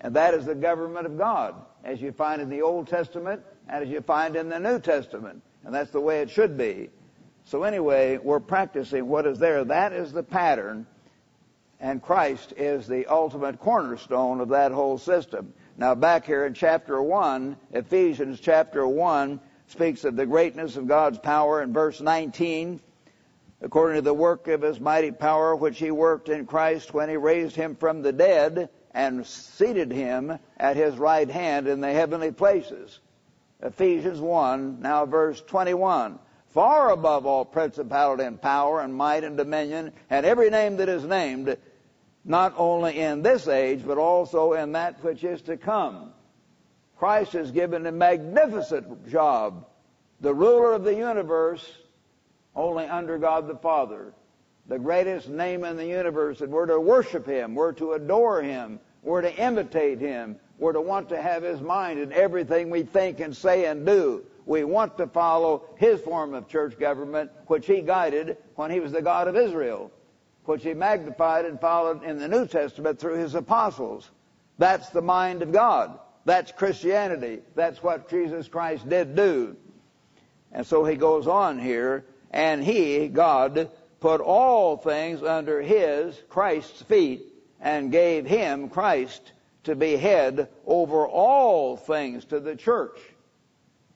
[0.00, 3.84] And that is the government of God, as you find in the Old Testament and
[3.84, 5.42] as you find in the New Testament.
[5.64, 6.90] And that's the way it should be.
[7.44, 9.64] So anyway, we're practicing what is there.
[9.64, 10.86] That is the pattern.
[11.80, 15.52] And Christ is the ultimate cornerstone of that whole system.
[15.76, 21.18] Now back here in chapter 1, Ephesians chapter 1 speaks of the greatness of God's
[21.18, 22.80] power in verse 19.
[23.60, 27.16] According to the work of his mighty power which he worked in Christ when he
[27.16, 32.32] raised him from the dead and seated him at his right hand in the heavenly
[32.32, 33.00] places
[33.60, 36.18] Ephesians 1, now verse 21.
[36.54, 41.04] Far above all principality and power and might and dominion and every name that is
[41.04, 41.56] named,
[42.24, 46.12] not only in this age, but also in that which is to come.
[46.98, 49.66] Christ has given a magnificent job.
[50.20, 51.64] The ruler of the universe,
[52.54, 54.12] only under God the Father.
[54.68, 58.80] The greatest name in the universe, and we're to worship Him, we're to adore Him,
[59.02, 63.20] we're to imitate Him, we're to want to have His mind in everything we think
[63.20, 64.24] and say and do.
[64.44, 68.92] We want to follow His form of church government, which He guided when He was
[68.92, 69.90] the God of Israel,
[70.44, 74.10] which He magnified and followed in the New Testament through His apostles.
[74.58, 75.98] That's the mind of God.
[76.26, 77.40] That's Christianity.
[77.54, 79.56] That's what Jesus Christ did do.
[80.52, 86.82] And so He goes on here, and He, God, put all things under His, Christ's
[86.82, 87.26] feet,
[87.60, 89.32] and gave Him, Christ,
[89.68, 92.98] to be head over all things to the church,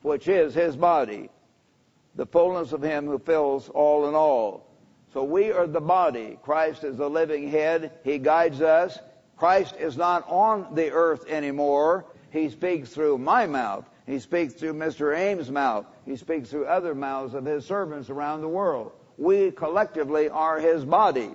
[0.03, 1.31] which is his body,
[2.15, 4.67] the fullness of him who fills all in all.
[5.13, 6.37] So we are the body.
[6.43, 7.91] Christ is the living head.
[8.03, 8.99] He guides us.
[9.35, 12.05] Christ is not on the earth anymore.
[12.31, 13.89] He speaks through my mouth.
[14.05, 15.17] He speaks through Mr.
[15.17, 15.85] Ames' mouth.
[16.05, 18.91] He speaks through other mouths of his servants around the world.
[19.17, 21.31] We collectively are his body.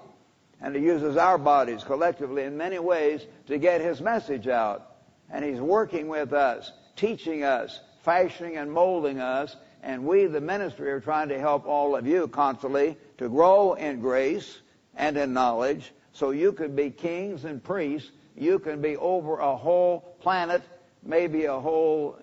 [0.60, 4.96] And he uses our bodies collectively in many ways to get his message out.
[5.30, 9.56] And he's working with us, teaching us, fashioning and molding us.
[9.82, 14.00] And we, the ministry, are trying to help all of you constantly to grow in
[14.00, 14.58] grace
[14.96, 18.10] and in knowledge so you can be kings and priests.
[18.36, 20.62] You can be over a whole planet,
[21.04, 22.18] maybe a whole,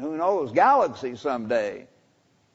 [0.00, 1.86] who knows, galaxy someday.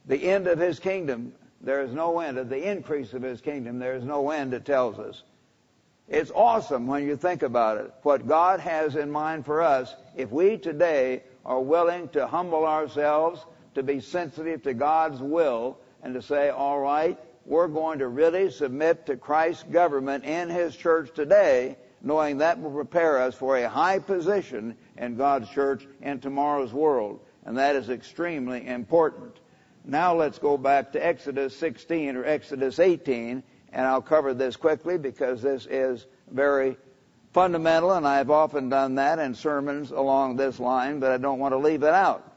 [0.07, 2.37] The end of his kingdom there is no end.
[2.37, 5.23] Of the increase of his kingdom, there is no end, it tells us.
[6.07, 7.93] It's awesome when you think about it.
[8.03, 13.45] What God has in mind for us, if we today are willing to humble ourselves,
[13.75, 18.51] to be sensitive to God's will, and to say, all right, we're going to really
[18.51, 23.69] submit to Christ's government in His church today, knowing that will prepare us for a
[23.69, 27.19] high position in God's church in tomorrow's world.
[27.45, 29.37] And that is extremely important.
[29.83, 33.41] Now let's go back to Exodus 16 or Exodus 18,
[33.73, 36.77] and I'll cover this quickly because this is very
[37.33, 41.53] fundamental, and I've often done that in sermons along this line, but I don't want
[41.53, 42.27] to leave it out.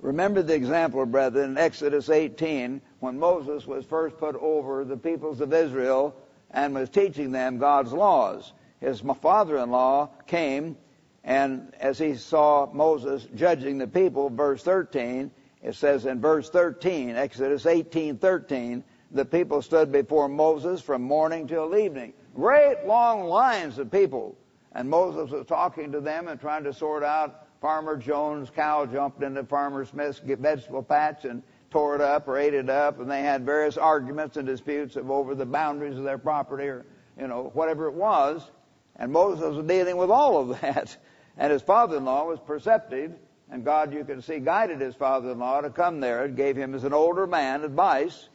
[0.00, 5.40] Remember the example, brethren, in Exodus 18, when Moses was first put over the peoples
[5.40, 6.14] of Israel
[6.50, 8.52] and was teaching them God's laws.
[8.80, 10.76] His father-in-law came,
[11.22, 15.30] and as he saw Moses judging the people, verse 13,
[15.62, 21.46] it says in verse 13, Exodus 18, 13, the people stood before Moses from morning
[21.46, 22.12] till evening.
[22.34, 24.36] great long lines of people.
[24.72, 29.22] And Moses was talking to them and trying to sort out Farmer Jones' cow jumped
[29.22, 33.22] into Farmer Smith's vegetable patch and tore it up or ate it up, and they
[33.22, 36.86] had various arguments and disputes over the boundaries of their property or,
[37.18, 38.50] you know, whatever it was.
[38.96, 40.96] And Moses was dealing with all of that.
[41.36, 43.12] And his father-in-law was perceptive,
[43.50, 46.84] and God, you can see, guided his father-in-law to come there and gave him, as
[46.84, 48.28] an older man, advice.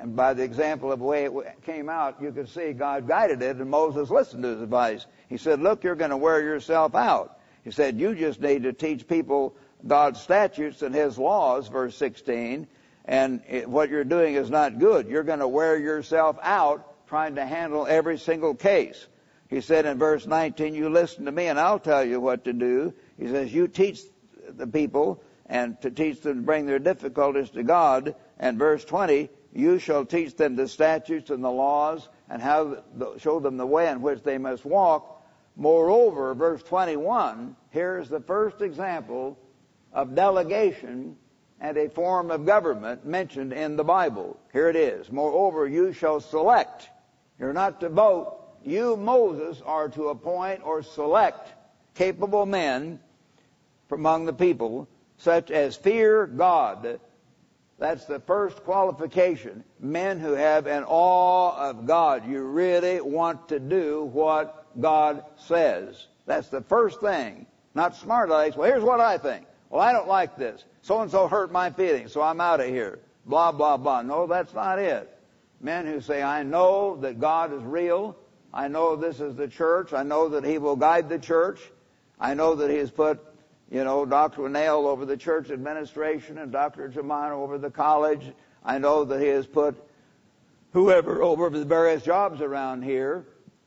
[0.00, 1.32] And by the example of the way it
[1.64, 5.06] came out, you can see God guided it, and Moses listened to his advice.
[5.28, 7.38] He said, look, you're going to wear yourself out.
[7.64, 12.66] He said, you just need to teach people God's statutes and His laws, verse 16,
[13.04, 15.08] and it, what you're doing is not good.
[15.08, 19.06] You're going to wear yourself out trying to handle every single case.
[19.48, 22.52] He said in verse 19, you listen to me and I'll tell you what to
[22.52, 22.92] do.
[23.16, 24.00] He says, you teach
[24.56, 28.14] the people and to teach them to bring their difficulties to God.
[28.38, 32.82] And verse 20, you shall teach them the statutes and the laws and how
[33.18, 35.24] show them the way in which they must walk.
[35.56, 39.38] Moreover, verse 21, here's the first example
[39.92, 41.16] of delegation
[41.60, 44.38] and a form of government mentioned in the Bible.
[44.52, 45.10] Here it is.
[45.10, 46.90] Moreover, you shall select.
[47.38, 48.36] You're not to vote.
[48.62, 51.54] You, Moses, are to appoint or select
[51.94, 53.00] capable men
[53.88, 57.00] from among the people, such as fear God.
[57.78, 59.64] That's the first qualification.
[59.80, 62.28] Men who have an awe of God.
[62.28, 66.06] You really want to do what God says.
[66.24, 67.46] That's the first thing.
[67.74, 68.56] Not smart alecks.
[68.56, 69.46] Well, here's what I think.
[69.68, 70.64] Well, I don't like this.
[70.82, 73.00] So and so hurt my feelings, so I'm out of here.
[73.26, 74.02] Blah, blah, blah.
[74.02, 75.12] No, that's not it.
[75.60, 78.16] Men who say, I know that God is real.
[78.54, 79.92] I know this is the church.
[79.92, 81.60] I know that He will guide the church.
[82.18, 83.20] I know that He has put,
[83.70, 84.42] you know, Dr.
[84.42, 86.88] Winnail over the church administration and Dr.
[86.88, 88.32] Germano over the college.
[88.64, 89.76] I know that He has put
[90.72, 93.26] whoever over the various jobs around here.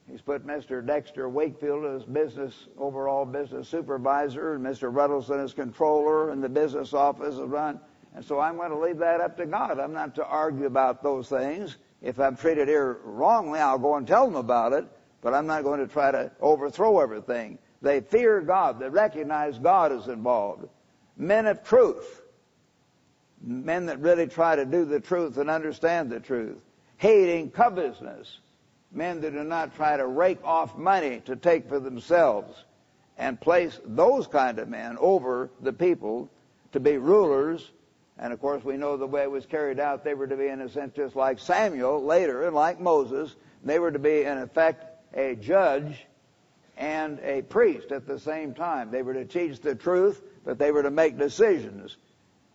[0.10, 0.86] He's put Mr.
[0.86, 4.92] Dexter Wakefield as business, overall business supervisor, and Mr.
[4.92, 7.80] Ruddleson as controller, and the business office is run.
[8.16, 9.80] And so I'm going to leave that up to God.
[9.80, 11.78] I'm not to argue about those things.
[12.02, 14.86] If I'm treated here wrongly, I'll go and tell them about it,
[15.22, 17.60] but I'm not going to try to overthrow everything.
[17.82, 18.80] They fear God.
[18.80, 20.68] They recognize God is involved.
[21.18, 22.22] Men of truth.
[23.42, 26.58] Men that really try to do the truth and understand the truth.
[26.98, 28.40] Hating covetousness
[28.92, 32.64] men that do not try to rake off money to take for themselves
[33.18, 36.30] and place those kind of men over the people
[36.72, 37.72] to be rulers.
[38.18, 40.04] And of course, we know the way it was carried out.
[40.04, 43.36] They were to be, in a sense, just like Samuel later, and like Moses.
[43.64, 46.06] They were to be, in effect, a judge
[46.80, 48.90] and a priest at the same time.
[48.90, 51.98] They were to teach the truth, but they were to make decisions.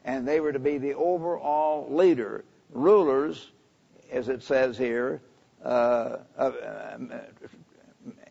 [0.05, 2.45] And they were to be the overall leader.
[2.73, 3.51] Rulers,
[4.11, 5.21] as it says here,
[5.63, 6.51] uh, uh,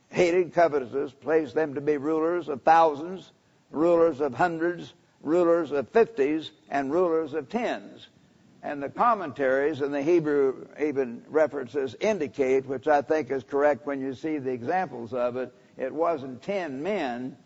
[0.10, 3.32] hated covetousness, placed them to be rulers of thousands,
[3.70, 8.08] rulers of hundreds, rulers of fifties, and rulers of tens.
[8.64, 14.00] And the commentaries and the Hebrew even references indicate, which I think is correct when
[14.00, 17.38] you see the examples of it, it wasn't ten men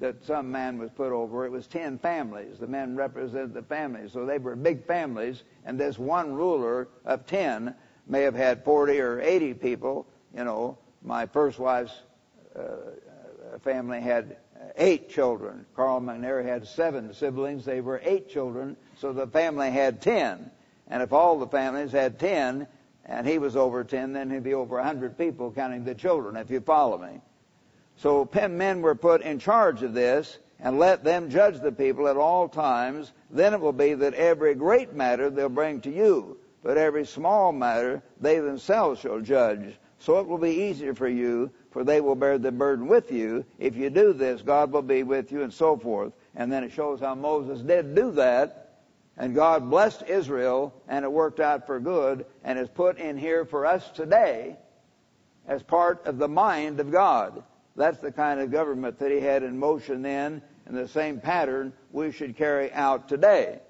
[0.00, 2.58] that some man was put over, it was ten families.
[2.58, 4.12] The men represented the families.
[4.12, 7.74] So they were big families, and this one ruler of ten
[8.06, 10.06] may have had 40 or 80 people.
[10.36, 11.92] You know, my first wife's
[12.56, 14.36] uh, family had
[14.76, 15.66] eight children.
[15.74, 17.64] Carl McNair had seven siblings.
[17.64, 20.50] They were eight children, so the family had ten.
[20.88, 22.66] And if all the families had ten,
[23.04, 26.36] and he was over ten, then he'd be over a hundred people counting the children,
[26.36, 27.20] if you follow me.
[28.00, 32.16] So men were put in charge of this, and let them judge the people at
[32.16, 33.12] all times.
[33.30, 37.52] Then it will be that every great matter they'll bring to you but every small
[37.52, 39.78] matter they themselves shall judge.
[39.98, 43.44] So it will be easier for you, for they will bear the burden with you.
[43.58, 46.12] If you do this, God will be with you, and so forth.
[46.34, 48.78] And then it shows how Moses did do that,
[49.16, 53.44] and God blessed Israel, and it worked out for good, and is put in here
[53.44, 54.56] for us today
[55.46, 57.42] as part of the mind of God.
[57.76, 61.72] That's the kind of government that he had in motion then, and the same pattern
[61.92, 63.60] we should carry out today.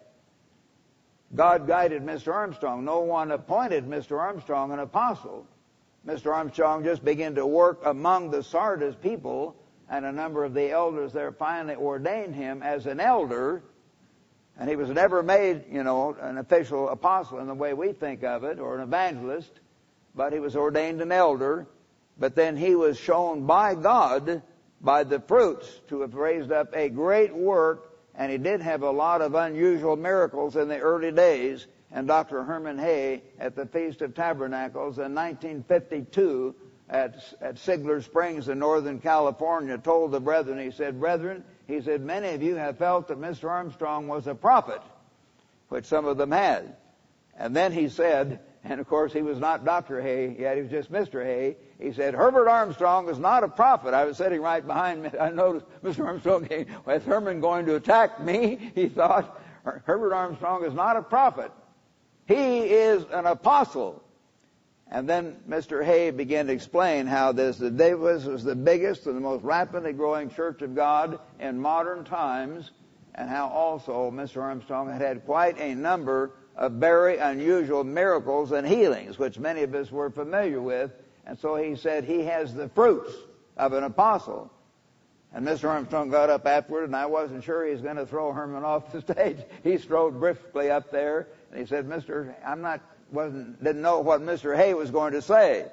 [1.34, 2.32] God guided Mr.
[2.34, 2.84] Armstrong.
[2.84, 4.18] No one appointed Mr.
[4.18, 5.46] Armstrong an apostle.
[6.07, 6.32] Mr.
[6.32, 9.55] Armstrong just began to work among the Sardis people,
[9.88, 13.62] and a number of the elders there finally ordained him as an elder.
[14.59, 18.24] And he was never made, you know, an official apostle in the way we think
[18.24, 19.53] of it, or an evangelist,
[20.14, 21.66] but he was ordained an elder.
[22.20, 24.42] But then he was shown by God,
[24.80, 28.90] by the fruits, to have raised up a great work and he did have a
[28.90, 31.66] lot of unusual miracles in the early days.
[31.90, 32.44] And Dr.
[32.44, 36.54] Herman Hoeh at the Feast of Tabernacles in 1952
[36.90, 42.02] at, at Siegler Springs in Northern California told the brethren, he said, Brethren, he said,
[42.02, 43.48] many of you have felt that Mr.
[43.48, 44.82] Armstrong was a prophet,
[45.68, 46.76] which some of them had.
[47.38, 50.02] And then he said, and of course he was not Dr.
[50.02, 51.24] Hoeh, yet he was just Mr.
[51.24, 51.56] Hoeh.
[51.80, 53.94] He said, Herbert Armstrong is not a prophet.
[53.94, 55.10] I was sitting right behind me.
[55.18, 56.04] I noticed Mr.
[56.06, 61.50] Armstrong came, Herman going to attack me, he thought, Herbert Armstrong is not a prophet.
[62.26, 64.02] He is an apostle.
[64.90, 65.84] And then Mr.
[65.84, 69.92] Hoeh began to explain how this, the Davis was the biggest and the most rapidly
[69.92, 72.72] growing church of God in modern times,
[73.14, 74.42] and how also Mr.
[74.42, 79.74] Armstrong had had quite a number of very unusual miracles and healings, which many of
[79.74, 80.90] us were familiar with.
[81.26, 83.12] And so he said he has the fruits
[83.56, 84.50] of an apostle.
[85.32, 85.68] And Mr.
[85.68, 88.90] Armstrong got up afterward, and I wasn't sure he was going to throw Herman off
[88.90, 89.38] the stage.
[89.62, 92.80] He strode briskly up there, and he said, "Mister, I'm not
[93.12, 94.56] wasn't didn't know what Mr.
[94.56, 95.66] Hoeh was going to say."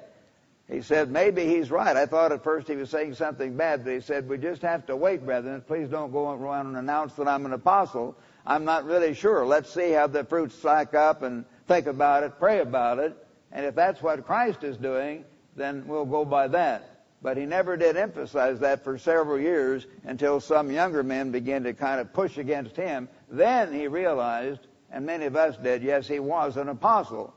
[0.70, 3.94] He said, "Maybe he's right." I thought at first he was saying something bad, but
[3.94, 5.60] he said, "We just have to wait, brethren.
[5.66, 8.16] Please don't go around and announce that I'm an apostle.
[8.46, 9.44] I'm not really sure.
[9.44, 13.16] Let's see how the fruits stack up and think about it, pray about it,
[13.50, 15.24] and if that's what Christ is doing,
[15.58, 20.40] then we'll go by that." But he never did emphasize that for several years until
[20.40, 23.08] some younger men began to kind of push against him.
[23.28, 27.34] Then he realized, and many of us did, yes, he was an apostle.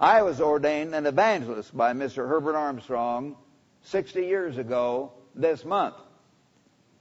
[0.00, 2.28] I was ordained an evangelist by Mr.
[2.28, 3.36] Herbert Armstrong
[3.84, 5.94] 60 years ago this month.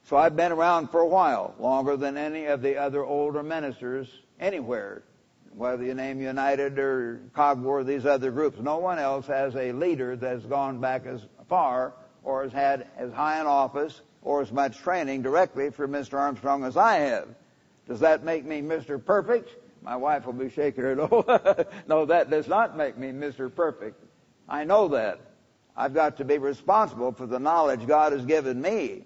[0.05, 4.07] So I've been around for a while, longer than any of the other older ministers
[4.39, 5.01] anywhere
[5.55, 8.59] whether you name United or COGWA, these other groups.
[8.59, 11.93] No one else has a leader that's gone back as far
[12.23, 16.19] or has had as high an office or as much training directly from Mr.
[16.19, 17.27] Armstrong as I have.
[17.87, 19.03] Does that make me Mr.
[19.03, 19.49] Perfect?
[19.81, 20.95] My wife will be shaking her
[21.27, 21.67] head.
[21.87, 23.53] no, that does not make me Mr.
[23.53, 24.01] Perfect.
[24.47, 25.19] I know that.
[25.75, 29.05] I've got to be responsible for the knowledge God has given me.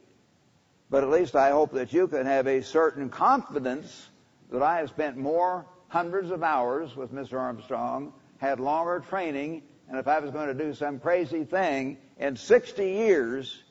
[0.89, 4.09] But at least I hope that you can have a certain confidence
[4.51, 7.39] that I have spent more hundreds of hours with Mr.
[7.39, 12.35] Armstrong, had longer training, and if I was going to do some crazy thing in
[12.35, 13.63] 60 years,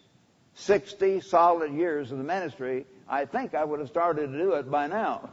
[0.55, 4.71] 60 solid years of the ministry, I think I would have started to do it
[4.71, 5.31] by now.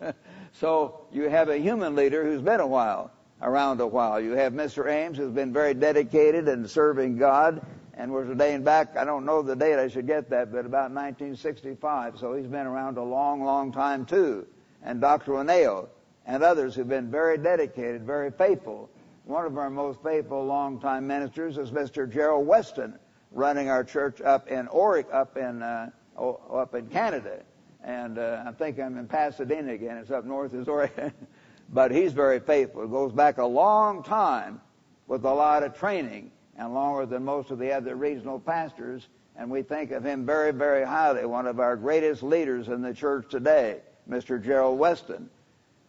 [0.52, 3.10] so you have a human leader who's been a while,
[3.42, 4.20] around a while.
[4.20, 4.90] You have Mr.
[4.90, 7.64] Ames who's been very dedicated in serving God
[7.94, 10.92] and was ordained back, I don't know the date, I should get that, but about
[10.92, 12.18] 1965.
[12.18, 14.46] So he's been around a long, long time too.
[14.84, 15.32] And Dr.
[15.32, 15.88] Winnail,
[16.28, 18.90] and others who've been very dedicated, very faithful.
[19.24, 22.10] One of our most faithful longtime ministers is Mr.
[22.10, 22.98] Gerald Weston,
[23.32, 27.42] running our church up in Oregon, up in uh, up in Canada,
[27.82, 29.96] and uh, I think I'm in Pasadena again.
[29.96, 31.12] It's up north as Oregon,
[31.72, 32.84] but he's very faithful.
[32.84, 34.60] It goes back a long time
[35.06, 39.06] with a lot of training and longer than most of the other regional pastors.
[39.36, 41.24] And we think of him very, very highly.
[41.24, 43.78] One of our greatest leaders in the church today,
[44.10, 44.44] Mr.
[44.44, 45.30] Gerald Weston.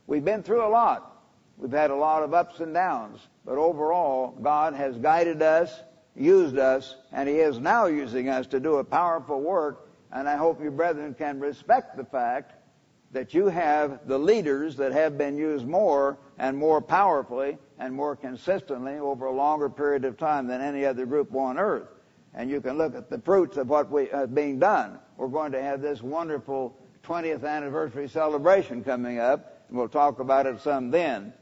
[0.10, 1.22] We've been through a lot.
[1.56, 3.20] We've had a lot of ups and downs.
[3.46, 5.84] But overall, God has guided us,
[6.16, 9.88] used us, and He is now using us to do a powerful work.
[10.12, 12.54] And I hope you brethren can respect the fact
[13.12, 18.16] that you have the leaders that have been used more and more powerfully and more
[18.16, 21.88] consistently over a longer period of time than any other group on earth.
[22.34, 24.98] And you can look at the fruits of what we uh, being done.
[25.18, 30.62] We're going to have this wonderful 20th anniversary celebration coming up We'll talk about it
[30.62, 31.34] some then.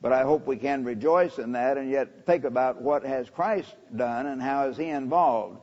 [0.00, 3.74] But I hope we can rejoice in that and yet think about what has Christ
[3.96, 5.60] done and how is he involved.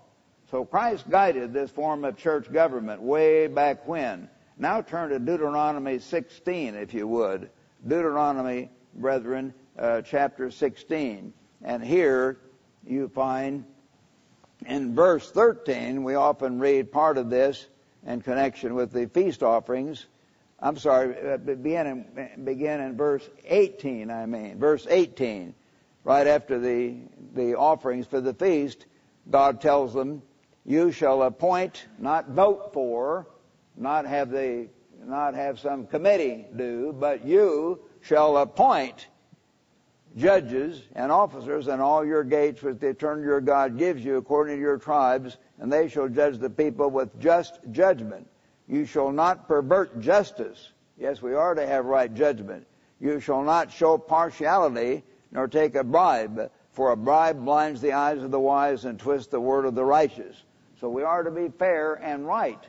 [0.49, 4.29] So Christ guided this form of church government way back when.
[4.57, 7.49] Now turn to Deuteronomy 16, if you would.
[7.87, 11.33] Deuteronomy, brethren, uh, chapter 16.
[11.63, 12.39] And here
[12.85, 13.63] you find
[14.65, 17.67] in verse 13, we often read part of this
[18.05, 20.05] in connection with the feast offerings.
[20.61, 25.55] I'm sorry, uh, begin in, begin in verse 18, I mean, verse 18.
[26.03, 26.97] Right after the,
[27.33, 28.85] the offerings for the feast,
[29.29, 30.21] God tells them,
[30.65, 33.27] you shall appoint, not vote for,
[33.75, 34.67] not have the,
[35.03, 39.07] not have some committee do, but you shall appoint
[40.15, 44.57] judges and officers in all your gates which the eternal your God gives you according
[44.57, 48.27] to your tribes, and they shall judge the people with just judgment.
[48.71, 50.71] You shall not pervert justice.
[50.97, 52.65] Yes, we are to have right judgment.
[53.01, 58.23] You shall not show partiality nor take a bribe, for a bribe blinds the eyes
[58.23, 60.37] of the wise and twists the word of the righteous.
[60.79, 62.63] So we are to be fair and right.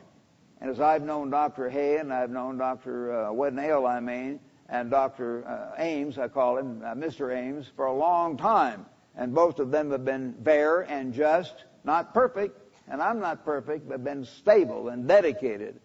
[0.61, 1.71] And as I've known Dr.
[1.71, 3.13] Hoeh and I've known Dr.
[3.13, 5.47] Uh, Winnail, I mean, and Dr.
[5.47, 7.33] Uh, Ames, I call him uh, Mr.
[7.33, 12.13] Ames, for a long time, and both of them have been fair and just, not
[12.13, 15.79] perfect, and I'm not perfect, but been stable and dedicated.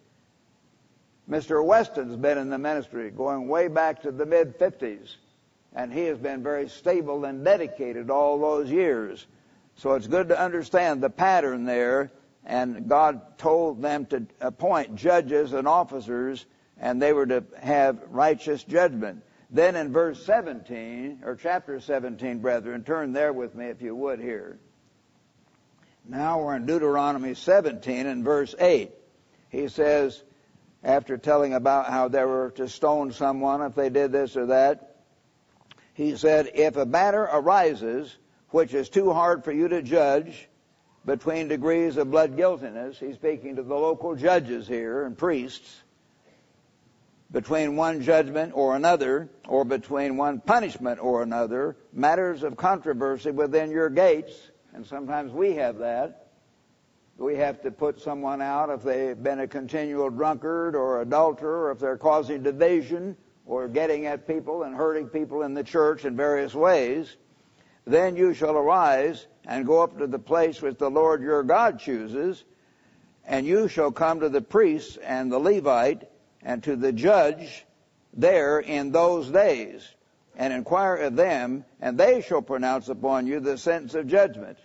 [1.28, 1.62] Mr.
[1.62, 5.16] Weston's been in the ministry going way back to the mid 50s,
[5.74, 9.26] and he has been very stable and dedicated all those years.
[9.76, 12.10] So it's good to understand the pattern there,
[12.44, 16.46] and God told them to appoint judges and officers,
[16.78, 19.22] and they were to have righteous judgment.
[19.50, 24.18] Then in verse 17, or chapter 17, brethren, turn there with me if you would
[24.18, 24.58] here.
[26.06, 28.90] Now we're in Deuteronomy 17 and verse 8.
[29.50, 30.22] He says,
[30.82, 34.96] after telling about how they were to stone someone if they did this or that,
[35.94, 38.16] he said, if a matter arises
[38.50, 40.48] which is too hard for you to judge
[41.04, 45.82] between degrees of blood guiltiness, he's speaking to the local judges here and priests,
[47.30, 53.70] between one judgment or another, or between one punishment or another, matters of controversy within
[53.70, 54.34] your gates,
[54.74, 56.27] and sometimes we have that,
[57.18, 61.72] we have to put someone out if they've been a continual drunkard or adulterer, or
[61.72, 66.16] if they're causing division or getting at people and hurting people in the church in
[66.16, 67.16] various ways.
[67.86, 71.80] Then you shall arise and go up to the place which the Lord your God
[71.80, 72.44] chooses,
[73.24, 76.08] and you shall come to the priest and the Levite
[76.42, 77.64] and to the judge
[78.14, 79.88] there in those days,
[80.36, 84.58] and inquire of them, and they shall pronounce upon you the sentence of judgment.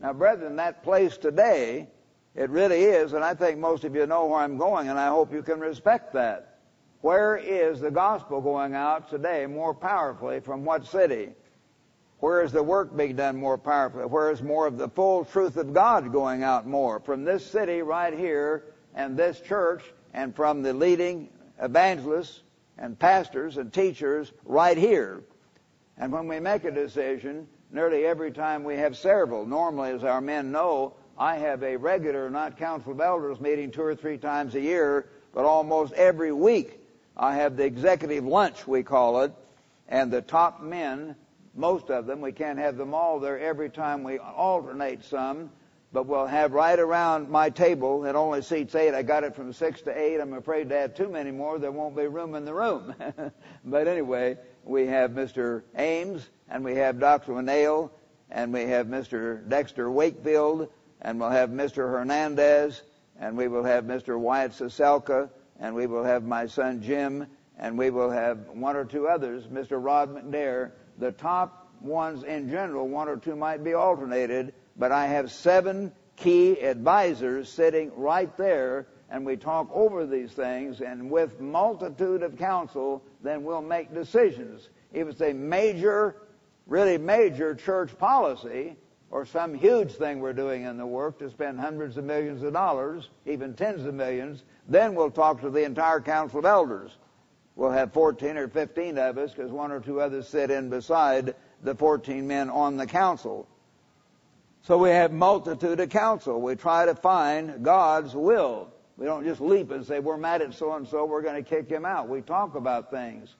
[0.00, 1.88] Now, brethren, that place today,
[2.34, 5.08] it really is, and I think most of you know where I'm going, and I
[5.08, 6.58] hope you can respect that.
[7.02, 11.30] Where is the gospel going out today more powerfully from what city?
[12.18, 14.04] Where is the work being done more powerfully?
[14.04, 17.00] Where is more of the full truth of God going out more?
[17.00, 19.82] From this city right here and this church
[20.12, 21.30] and from the leading
[21.60, 22.42] evangelists
[22.76, 25.24] and pastors and teachers right here.
[25.96, 29.46] And when we make a decision, nearly every time we have several.
[29.46, 33.82] Normally, as our men know, I have a regular, not council of elders meeting two
[33.82, 36.80] or three times a year, but almost every week
[37.16, 39.32] I have the executive lunch, we call it,
[39.88, 41.14] and the top men,
[41.54, 45.50] most of them, we can't have them all there every time we alternate some,
[45.92, 49.52] but we'll have right around my table, it only seats eight, I got it from
[49.52, 52.44] six to eight, I'm afraid to add too many more, there won't be room in
[52.44, 52.94] the room.
[53.64, 55.62] but anyway, we have Mr.
[55.76, 57.32] Ames, and we have Dr.
[57.32, 57.90] Winnail,
[58.30, 59.46] and we have Mr.
[59.48, 60.68] Dexter Wakefield,
[61.00, 61.90] and we'll have Mr.
[61.90, 62.82] Hernandez,
[63.18, 64.18] and we will have Mr.
[64.18, 67.26] Wyatt Ciesielka, and we will have my son Jim,
[67.58, 69.82] and we will have one or two others, Mr.
[69.82, 70.72] Rod McNair.
[70.98, 75.92] The top ones in general, one or two might be alternated, but I have seven
[76.16, 82.38] key advisors sitting right there and we talk over these things, and with multitude of
[82.38, 84.68] counsel, then we'll make decisions.
[84.92, 86.16] If it's a major,
[86.70, 88.76] really major church policy,
[89.10, 92.52] or some huge thing we're doing in the work to spend hundreds of millions of
[92.52, 96.92] dollars, even tens of millions, then we'll talk to the entire council of elders.
[97.56, 101.34] We'll have 14 or 15 of us, because one or two others sit in beside
[101.62, 103.48] the 14 men on the council.
[104.62, 106.40] So we have multitude of counsel.
[106.40, 108.72] We try to find God's will.
[108.96, 111.50] We don't just leap and say, we're mad at so and so, we're going to
[111.50, 112.08] kick him out.
[112.08, 113.34] We talk about things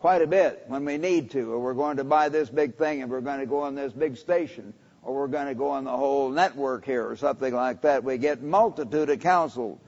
[0.00, 3.02] quite a bit when we need to, or we're going to buy this big thing
[3.02, 4.72] and we're going to go on this big station,
[5.02, 8.02] or we're going to go on the whole network here or something like that.
[8.02, 9.80] We get multitude of counsel.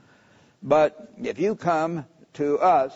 [0.61, 2.93] But if you come to us,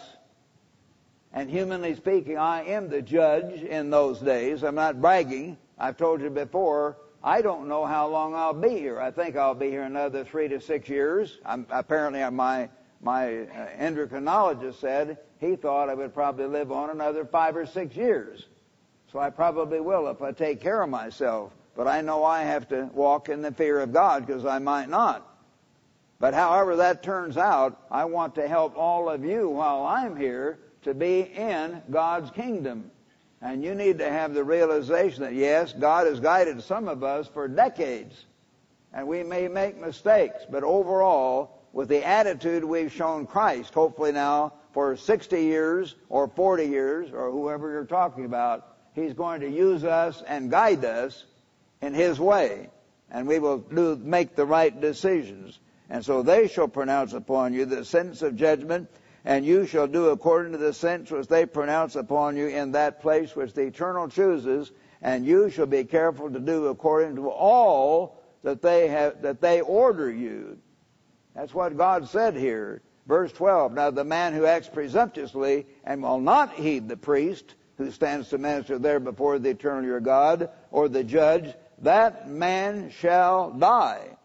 [1.34, 4.64] and humanly speaking, I am the judge in those days.
[4.64, 5.58] I'm not bragging.
[5.78, 9.02] I've told you before, I don't know how long I'll be here.
[9.02, 11.38] I think I'll be here another three to six years.
[11.46, 12.70] I'm, apparently, my
[13.02, 17.96] my uh, endocrinologist said he thought I would probably live on another five or six
[17.96, 18.46] years.
[19.12, 21.54] So I probably will if I take care of myself.
[21.76, 24.90] But I know I have to walk in the fear of God because I might
[24.90, 25.26] not.
[26.20, 30.58] But however that turns out, I want to help all of you while I'm here
[30.84, 32.90] to be in God's kingdom.
[33.42, 37.28] And you need to have the realization that yes, God has guided some of us
[37.28, 38.26] for decades.
[38.92, 44.54] And we may make mistakes, but overall, with the attitude we've shown Christ, hopefully now
[44.74, 49.84] for 60 years or 40 years or whoever you're talking about, He's going to use
[49.84, 51.24] us and guide us
[51.82, 52.70] in His way.
[53.12, 55.60] And we will do, make the right decisions.
[55.90, 58.90] And so they shall pronounce upon you the sentence of judgment
[59.28, 63.02] and you shall do according to the sentence which they pronounce upon you in that
[63.02, 68.24] place which the Eternal chooses, and you shall be careful to do according to all
[68.44, 70.58] that they have, that they order you.
[71.38, 72.82] That's what God said here.
[73.06, 77.92] Verse 12, now the man who acts presumptuously and will not heed the priest, who
[77.92, 83.52] stands to minister there before the eternal your God or the judge, that man shall
[83.52, 84.18] die.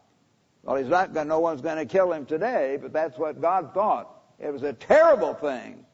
[0.63, 3.75] Well, he's not going, no one's going to kill him today, but that's what God
[3.75, 4.09] thought.
[4.39, 5.85] It was a terrible thing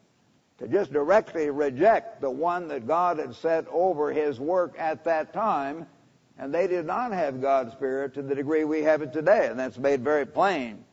[0.59, 5.33] to just directly reject the one that God had set over his work at that
[5.33, 5.85] time,
[6.37, 9.59] and they did not have God's Spirit to the degree we have it today, and
[9.59, 10.85] that's made very plain.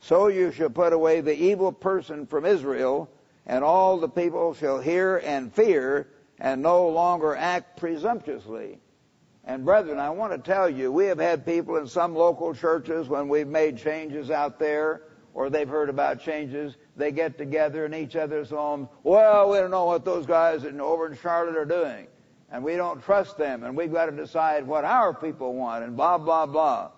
[0.00, 3.10] So you shall put away the evil person from Israel,
[3.46, 8.78] and all the people shall hear and fear, and no longer act presumptuously.
[9.44, 13.08] And brethren, I want to tell you, we have had people in some local churches
[13.08, 15.02] when we've made changes out there,
[15.34, 18.88] or they've heard about changes, they get together in each other's homes.
[19.02, 22.06] Well, we don't know what those guys in, over in Charlotte are doing.
[22.50, 23.62] And we don't trust them.
[23.62, 26.90] And we've got to decide what our people want and blah, blah, blah.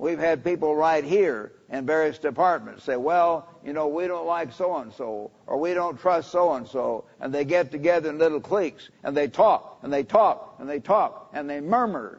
[0.00, 4.50] We've had people right here in various departments say, well, you know, we don't like
[4.50, 8.16] so and so, or we don't trust so and so, and they get together in
[8.16, 12.18] little cliques, and they talk, and they talk, and they talk, and they murmur.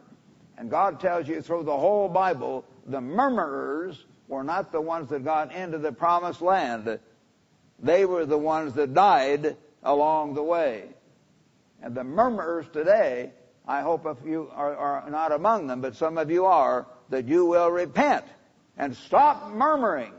[0.56, 5.24] And God tells you through the whole Bible, the murmurers were not the ones that
[5.24, 7.00] got into the promised land.
[7.80, 10.84] They were the ones that died along the way.
[11.82, 13.32] And the murmurers today,
[13.66, 17.28] I hope if you are, are not among them, but some of you are, that
[17.28, 18.24] you will repent
[18.76, 20.12] and stop murmuring.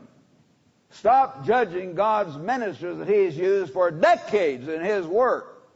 [0.90, 5.68] Stop judging God's ministers that He's used for decades in His work.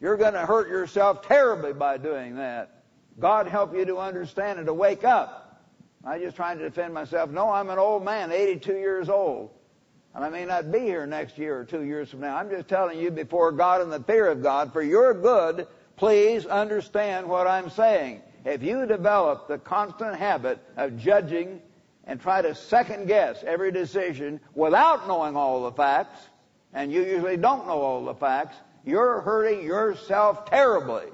[0.00, 2.82] You're going to hurt yourself terribly by doing that.
[3.20, 5.62] God help you to understand and to wake up.
[6.04, 7.30] I'm just trying to defend myself.
[7.30, 9.50] No, I'm an old man, 82 years old.
[10.14, 12.36] And I may not be here next year or two years from now.
[12.36, 16.46] I'm just telling you before God and the fear of God, for your good, please
[16.46, 18.22] understand what I'm saying.
[18.44, 21.62] If you develop the constant habit of judging
[22.06, 26.20] and try to second guess every decision without knowing all the facts,
[26.74, 31.06] and you usually don't know all the facts, you're hurting yourself terribly.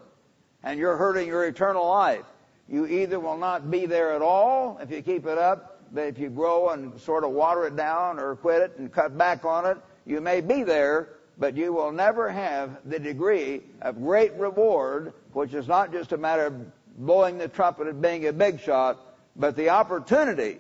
[0.63, 2.25] And you're hurting your eternal life.
[2.69, 6.19] You either will not be there at all if you keep it up, but if
[6.19, 9.67] you grow and sort of water it down or quit it and cut back on
[9.67, 15.13] it, you may be there, but you will never have the degree of great reward,
[15.33, 16.55] which is not just a matter of
[17.01, 19.01] blowing the trumpet and being a big shot,
[19.35, 20.59] but the opportunity,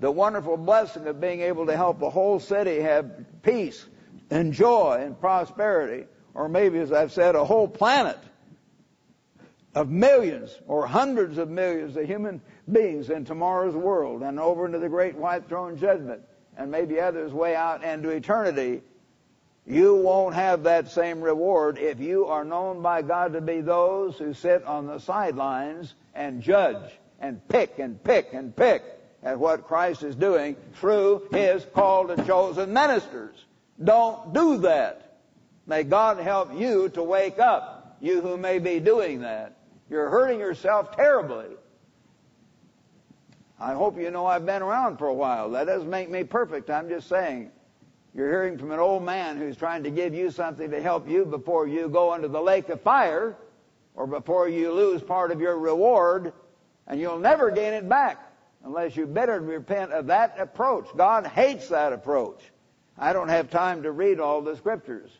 [0.00, 3.10] the wonderful blessing of being able to help a whole city have
[3.42, 3.86] peace
[4.30, 6.04] and joy and prosperity,
[6.34, 8.18] or maybe, as I've said, a whole planet
[9.74, 14.78] of millions or hundreds of millions of human beings in tomorrow's world and over into
[14.78, 16.22] the great white throne judgment
[16.56, 18.82] and maybe others way out into eternity
[19.68, 24.16] you won't have that same reward if you are known by God to be those
[24.16, 26.90] who sit on the sidelines and judge
[27.20, 28.82] and pick and pick and pick
[29.22, 33.36] at what Christ is doing through His called and chosen ministers.
[33.82, 35.18] Don't do that.
[35.66, 39.58] May God help you to wake up, you who may be doing that.
[39.90, 41.48] You're hurting yourself terribly.
[43.60, 45.50] I hope you know I've been around for a while.
[45.50, 46.70] That doesn't make me perfect.
[46.70, 47.50] I'm just saying
[48.18, 51.24] you're hearing from an old man who's trying to give you something to help you
[51.24, 53.36] before you go into the lake of fire
[53.94, 56.32] or before you lose part of your reward,
[56.88, 58.18] and you'll never gain it back
[58.64, 60.88] unless you better repent of that approach.
[60.96, 62.40] God hates that approach.
[62.98, 65.10] I don't have time to read all the scriptures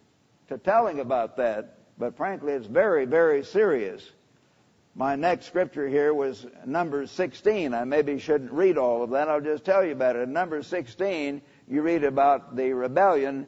[0.49, 4.11] to telling about that, but frankly, it's very, very serious.
[4.97, 7.75] My next scripture here was Numbers 16.
[7.75, 9.29] I maybe shouldn't read all of that.
[9.29, 10.23] I'll just tell you about it.
[10.23, 13.47] In Numbers 16, you read about the rebellion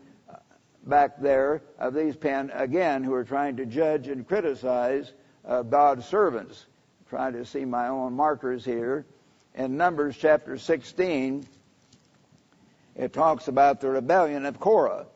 [0.85, 5.13] back there of these pen again who are trying to judge and criticize
[5.47, 6.67] uh, God's servants.
[7.09, 9.05] trying to see my own markers here.
[9.55, 11.47] In Numbers chapter 16,
[12.95, 15.07] it talks about the rebellion of Korah.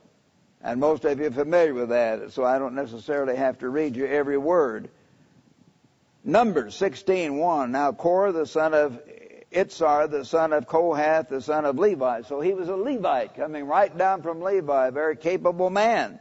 [0.62, 3.96] And most of you are familiar with that, so I don't necessarily have to read
[3.96, 4.88] you every word.
[6.24, 7.70] Numbers 16:1.
[7.70, 8.98] Now Korah, the son of
[9.54, 12.22] Izhar, the son of Kohath, the son of Levi.
[12.22, 16.18] So he was a Levite coming right down from Levi, a very capable man.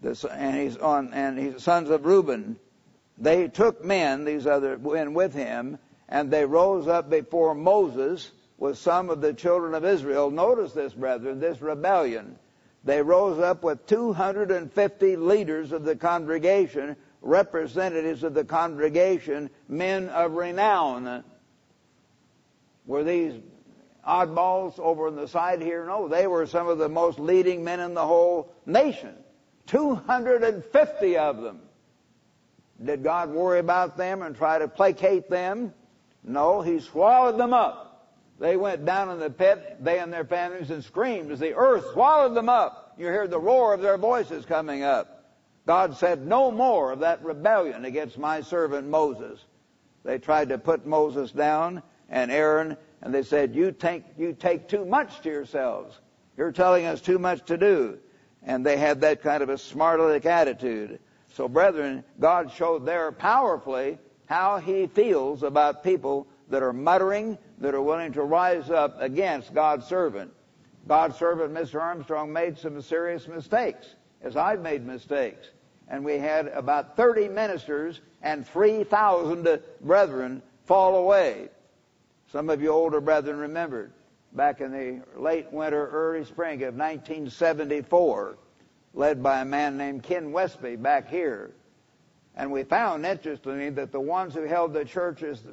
[0.00, 2.56] This, and he's on, and he's sons of Reuben.
[3.18, 5.78] They took men, these other men with him,
[6.08, 10.30] and they rose up before Moses with some of the children of Israel.
[10.30, 12.38] Notice this, brethren, this rebellion.
[12.84, 20.32] They rose up with 250 leaders of the congregation, representatives of the congregation, men of
[20.32, 21.24] renown.
[22.86, 23.34] Were these
[24.06, 25.86] oddballs over on the side here?
[25.86, 29.14] No, they were some of the most leading men in the whole nation.
[29.66, 31.60] 250 of them.
[32.82, 35.72] Did God worry about them and try to placate them?
[36.22, 38.10] No, He swallowed them up.
[38.38, 41.84] They went down in the pit, they and their families, and screamed as the earth
[41.92, 42.94] swallowed them up.
[42.98, 45.24] You hear the roar of their voices coming up.
[45.66, 49.40] God said, no more of that rebellion against my servant Moses.
[50.04, 54.68] They tried to put Moses down and Aaron, and they said, you take, you take
[54.68, 55.98] too much to yourselves.
[56.36, 57.98] You're telling us too much to do.
[58.42, 61.00] And they had that kind of a smart aleck attitude.
[61.32, 67.74] So brethren, God showed there powerfully how he feels about people that are muttering, that
[67.74, 70.32] are willing to rise up against God's servant.
[70.86, 71.80] God's servant, Mr.
[71.80, 73.86] Armstrong, made some serious mistakes,
[74.22, 75.46] as I've made mistakes.
[75.88, 81.48] And we had about 30 ministers and 3,000 brethren fall away.
[82.34, 83.92] Some of you older brethren remembered
[84.32, 88.36] back in the late winter, early spring of 1974,
[88.92, 91.52] led by a man named Ken Westby back here.
[92.34, 95.44] And we found, interestingly, that the ones who held the churches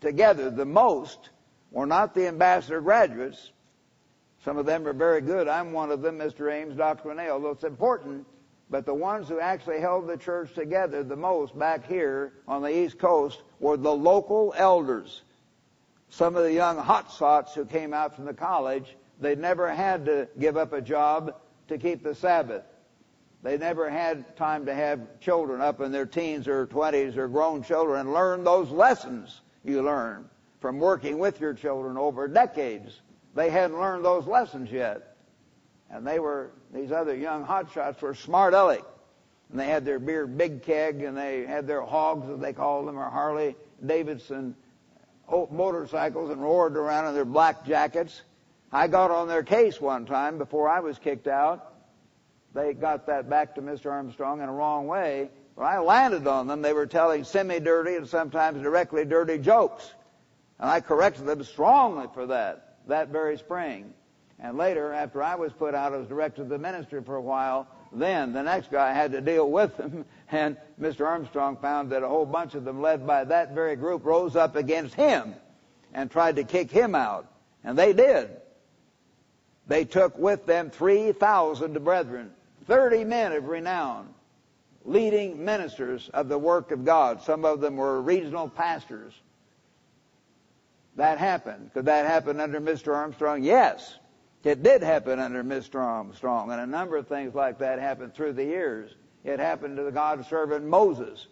[0.00, 1.30] together the most
[1.70, 3.52] were not the ambassador graduates.
[4.44, 5.46] Some of them are very good.
[5.46, 6.52] I'm one of them, Mr.
[6.52, 7.10] Ames, Dr.
[7.10, 8.26] Renee, although it's important.
[8.70, 12.76] But the ones who actually held the church together the most back here on the
[12.76, 15.22] East Coast were the local elders.
[16.14, 20.06] Some of the young hot sots who came out from the college, they never had
[20.06, 21.34] to give up a job
[21.66, 22.62] to keep the Sabbath.
[23.42, 27.64] They never had time to have children up in their teens or 20s or grown
[27.64, 33.00] children and learn those lessons you learn from working with your children over decades.
[33.34, 35.16] They hadn't learned those lessons yet.
[35.90, 38.84] And they were, these other young hotshots were smart aleck.
[39.50, 42.86] And they had their beer big keg and they had their hogs, as they called
[42.86, 44.54] them, or Harley Davidson
[45.28, 48.22] motorcycles and roared around in their black jackets.
[48.72, 51.74] I got on their case one time before I was kicked out
[52.54, 53.90] they got that back to Mr.
[53.90, 55.28] Armstrong in a wrong way.
[55.56, 59.92] When I landed on them, they were telling semi-dirty and sometimes directly dirty jokes.
[60.60, 63.92] And I corrected them strongly for that, that very spring.
[64.38, 67.66] And later, after I was put out as director of the ministry for a while,
[67.94, 70.04] then the next guy had to deal with them.
[70.32, 71.06] And Mr.
[71.06, 74.56] Armstrong found that a whole bunch of them led by that very group rose up
[74.56, 75.34] against him
[75.92, 77.30] and tried to kick him out.
[77.62, 78.30] And they did.
[79.68, 82.32] They took with them 3,000 brethren
[82.66, 84.08] 30 men of renown,
[84.84, 87.22] leading ministers of the work of God.
[87.22, 89.12] Some of them were regional pastors.
[90.96, 91.70] That happened.
[91.74, 92.94] Could that happen under Mr.
[92.94, 93.42] Armstrong?
[93.42, 93.98] Yes.
[94.44, 95.80] It did happen under Mr.
[95.80, 98.94] Armstrong, and a number of things like that happened through the years.
[99.24, 101.26] It happened to the God's servant Moses.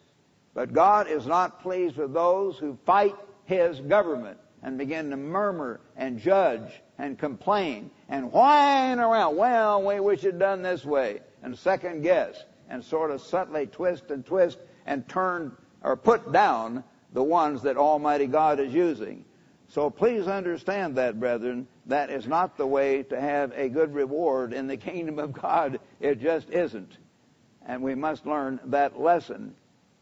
[0.54, 5.80] But God is not pleased with those who fight his government and begin to murmur
[5.96, 9.36] and judge and complain and whine around.
[9.36, 14.10] Well, we wish it done this way and second guess and sort of subtly twist
[14.10, 19.24] and twist and turn or put down the ones that Almighty God is using.
[19.68, 21.66] So please understand that, brethren.
[21.86, 25.80] That is not the way to have a good reward in the kingdom of God.
[26.00, 26.96] It just isn't.
[27.66, 29.54] And we must learn that lesson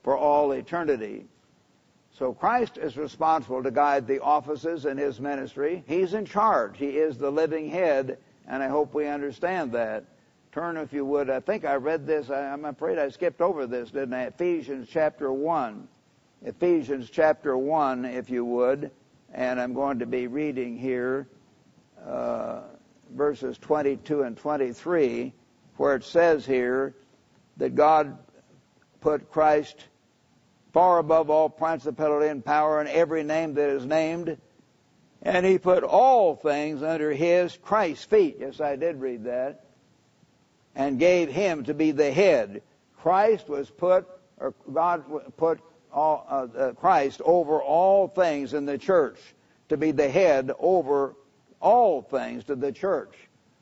[0.02, 1.26] for all eternity.
[2.18, 5.82] So Christ is responsible to guide the offices in His ministry.
[5.86, 6.76] He's in charge.
[6.76, 10.04] He is the living head, and I hope we understand that.
[10.52, 11.30] Turn, if you would.
[11.30, 12.28] I think I read this.
[12.28, 14.24] I'm afraid I skipped over this, didn't I?
[14.24, 15.86] Ephesians chapter 1.
[16.44, 18.90] Ephesians chapter 1, if you would.
[19.32, 21.28] And I'm going to be reading here
[23.14, 25.32] verses 22 and 23,
[25.76, 26.94] where it says here
[27.56, 28.18] that God
[29.00, 29.76] put Christ
[30.72, 34.38] far above all principality and power and every name that is named.
[35.22, 38.36] And he put all things under his, Christ's feet.
[38.40, 39.64] Yes, I did read that.
[40.74, 42.62] And gave him to be the head.
[43.02, 44.06] Christ was put,
[44.38, 45.04] or God
[45.36, 45.60] put
[45.92, 49.18] all, uh, uh, Christ over all things in the church
[49.68, 51.14] to be the head over
[51.60, 53.14] all things to the church.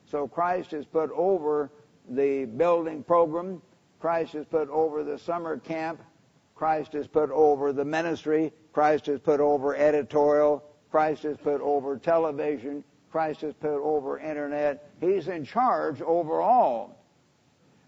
[0.05, 1.71] So Christ is put over
[2.09, 3.61] the building program.
[3.99, 6.01] Christ is put over the summer camp.
[6.55, 8.51] Christ is put over the ministry.
[8.73, 10.63] Christ is put over editorial.
[10.91, 12.83] Christ is put over television.
[13.11, 14.89] Christ is put over internet.
[14.99, 16.97] He's in charge over all.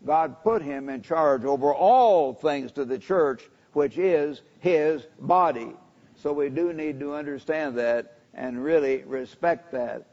[0.05, 3.43] God put him in charge over all things to the church,
[3.73, 5.73] which is his body.
[6.15, 10.05] So we do need to understand that and really respect that.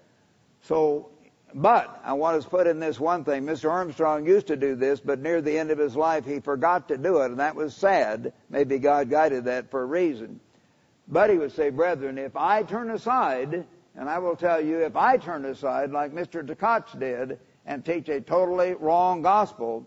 [0.62, 1.11] So
[1.55, 3.45] but I want to put in this one thing.
[3.45, 3.71] Mr.
[3.71, 6.99] Armstrong used to do this, but near the end of his life he forgot to
[6.99, 8.33] do it, and that was sad.
[8.51, 10.41] Maybe God guided that for a reason.
[11.09, 13.66] But he would say, brethren, if I turn aside,
[13.97, 16.47] and I will tell you, if I turn aside like Mr.
[16.47, 19.87] Tkach did and teach a totally wrong gospel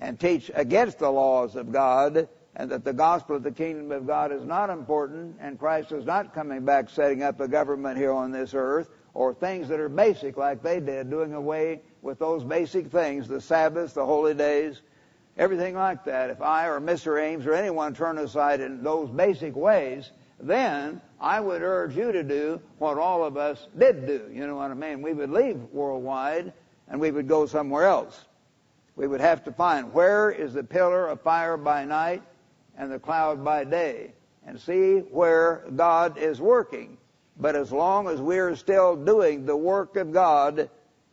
[0.00, 4.06] and teach against the laws of God and that the gospel of the kingdom of
[4.06, 8.12] God is not important and Christ is not coming back setting up a government here
[8.12, 12.44] on this earth, or things that are basic like they did, doing away with those
[12.44, 14.80] basic things, the Sabbaths, the holy days,
[15.36, 17.20] everything like that, if I or Mr.
[17.20, 22.22] Ames or anyone turn aside in those basic ways, then I would urge you to
[22.22, 24.30] do what all of us did do.
[24.32, 25.02] You know what I mean?
[25.02, 26.52] We would leave worldwide
[26.88, 28.24] and we would go somewhere else.
[28.96, 32.22] We would have to find where is the pillar of fire by night
[32.80, 34.10] and the cloud by day
[34.46, 36.96] and see where God is working.
[37.38, 40.70] But as long as we're still doing the work of God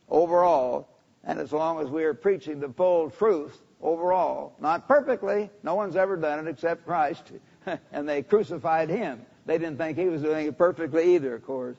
[0.10, 0.88] overall,
[1.26, 5.98] and as long as we are preaching the full truth overall, not perfectly, no one's
[5.98, 7.34] ever done it except Christ,
[7.92, 9.26] and they crucified Him.
[9.46, 11.78] They didn't think He was doing it perfectly either, of course.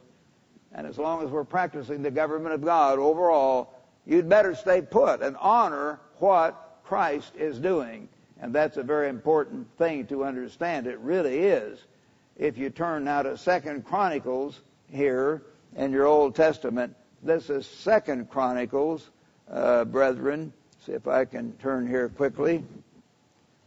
[0.72, 3.72] And as long as we're practicing the government of God overall,
[4.04, 8.10] you'd better stay put and honor what Christ is doing.
[8.40, 10.86] And that's a very important thing to understand.
[10.86, 11.80] It really is.
[12.36, 14.60] If you turn now to Second Chronicles
[14.90, 15.42] here
[15.76, 19.10] in your Old Testament, this is Second Chronicles,
[19.50, 20.52] uh, brethren.
[20.86, 22.64] See if I can turn here quickly.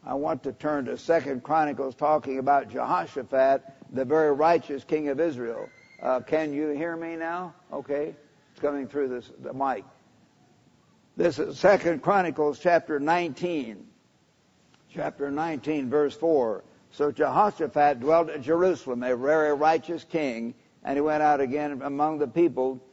[0.05, 3.61] I want to turn to Second Chronicles talking about Jehoshaphat,
[3.91, 5.67] the very righteous king of Israel.
[6.01, 7.53] Uh, can you hear me now?
[7.71, 8.15] Okay.
[8.51, 9.83] It's coming through this, the mic.
[11.17, 13.85] This is Second Chronicles chapter 19.
[14.93, 16.63] Chapter 19 verse 4.
[16.91, 22.19] So Jehoshaphat dwelt at Jerusalem, a very righteous king, and he went out again among
[22.19, 22.83] the people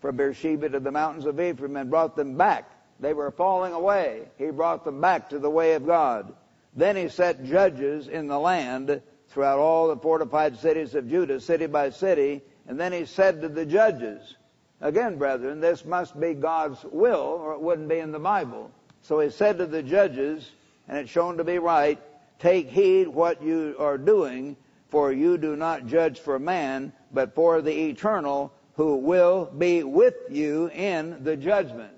[0.00, 2.68] from Beersheba to the mountains of Ephraim and brought them back.
[2.98, 4.22] They were falling away.
[4.36, 6.34] He brought them back to the way of God.
[6.74, 11.66] Then he set judges in the land throughout all the fortified cities of Judah, city
[11.66, 14.36] by city, and then he said to the judges,
[14.80, 18.72] Again, brethren, this must be God's will, or it wouldn't be in the Bible.
[19.02, 20.50] So he said to the judges,
[20.88, 22.00] and it's shown to be right,
[22.38, 24.56] take heed what you are doing,
[24.88, 30.14] for you do not judge for man, but for the eternal, who will be with
[30.30, 31.92] you in the judgment.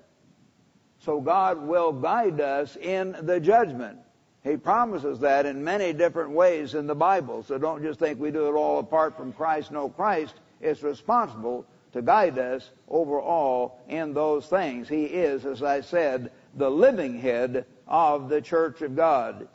[0.99, 3.99] So God will guide us in the judgment.
[4.43, 7.43] He promises that in many different ways in the Bible.
[7.43, 10.35] So don't just think we do it all apart from Christ, no Christ.
[10.61, 14.87] is responsible to guide us overall in those things.
[14.87, 19.47] He is, as I said, the living head of the church of God.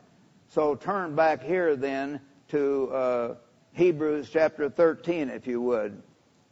[0.49, 2.19] So turn back here then
[2.49, 3.35] to uh,
[3.73, 6.01] Hebrews chapter 13, if you would.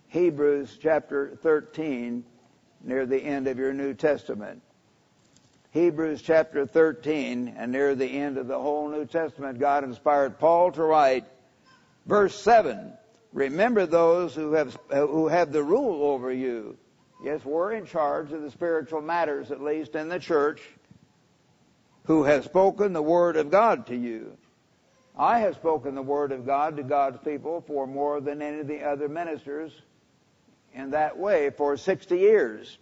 [0.08, 2.24] Hebrews chapter 13,
[2.84, 4.62] near the end of your New Testament.
[5.72, 10.72] Hebrews chapter 13, and near the end of the whole New Testament, God inspired Paul
[10.74, 11.26] to write,
[12.06, 12.92] verse 7,
[13.32, 16.78] Remember those who have, who have the rule over you.
[17.24, 20.62] Yes, we're in charge of the spiritual matters, at least in the church,
[22.06, 24.38] who has spoken the word of God to you.
[25.18, 28.68] I have spoken the word of God to God's people for more than any of
[28.68, 29.72] the other ministers
[30.74, 32.78] in that way for 60 years,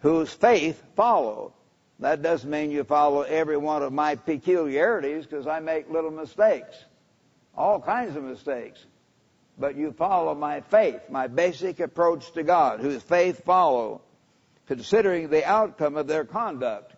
[0.00, 1.52] whose faith follow.
[1.98, 6.76] That doesn't mean you follow every one of my peculiarities because I make little mistakes
[7.56, 8.84] all kinds of mistakes.
[9.58, 14.00] But you follow my faith, my basic approach to God, whose faith follow,
[14.70, 16.94] considering the outcome of their conduct.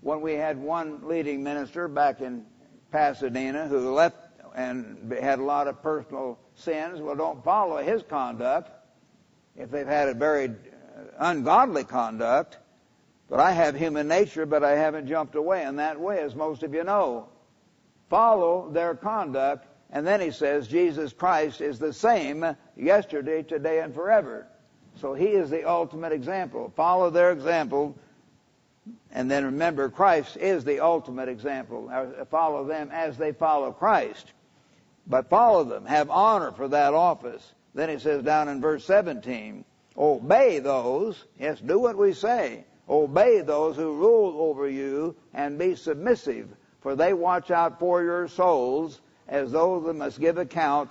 [0.00, 2.44] When we had one leading minister back in
[2.90, 4.16] Pasadena who left
[4.56, 8.72] and had a lot of personal sins, well, don't follow his conduct
[9.54, 10.50] if they've had a very
[11.16, 12.58] ungodly conduct.
[13.28, 16.64] But I have human nature, but I haven't jumped away in that way, as most
[16.64, 17.28] of you know
[18.08, 19.64] follow their conduct.
[19.90, 22.44] And then he says Jesus Christ is the same
[22.76, 24.48] yesterday, today, and forever.
[25.00, 26.72] So he is the ultimate example.
[26.76, 27.96] Follow their example.
[29.12, 31.90] And then remember, Christ is the ultimate example.
[32.30, 34.32] Follow them as they follow Christ.
[35.06, 35.86] But follow them.
[35.86, 37.52] Have honor for that office.
[37.74, 39.64] Then he says down in verse 17,
[39.96, 42.64] obey those, yes, do what we say.
[42.88, 46.48] Obey those who rule over you and be submissive
[46.80, 50.90] for they watch out for your souls as though they must give account.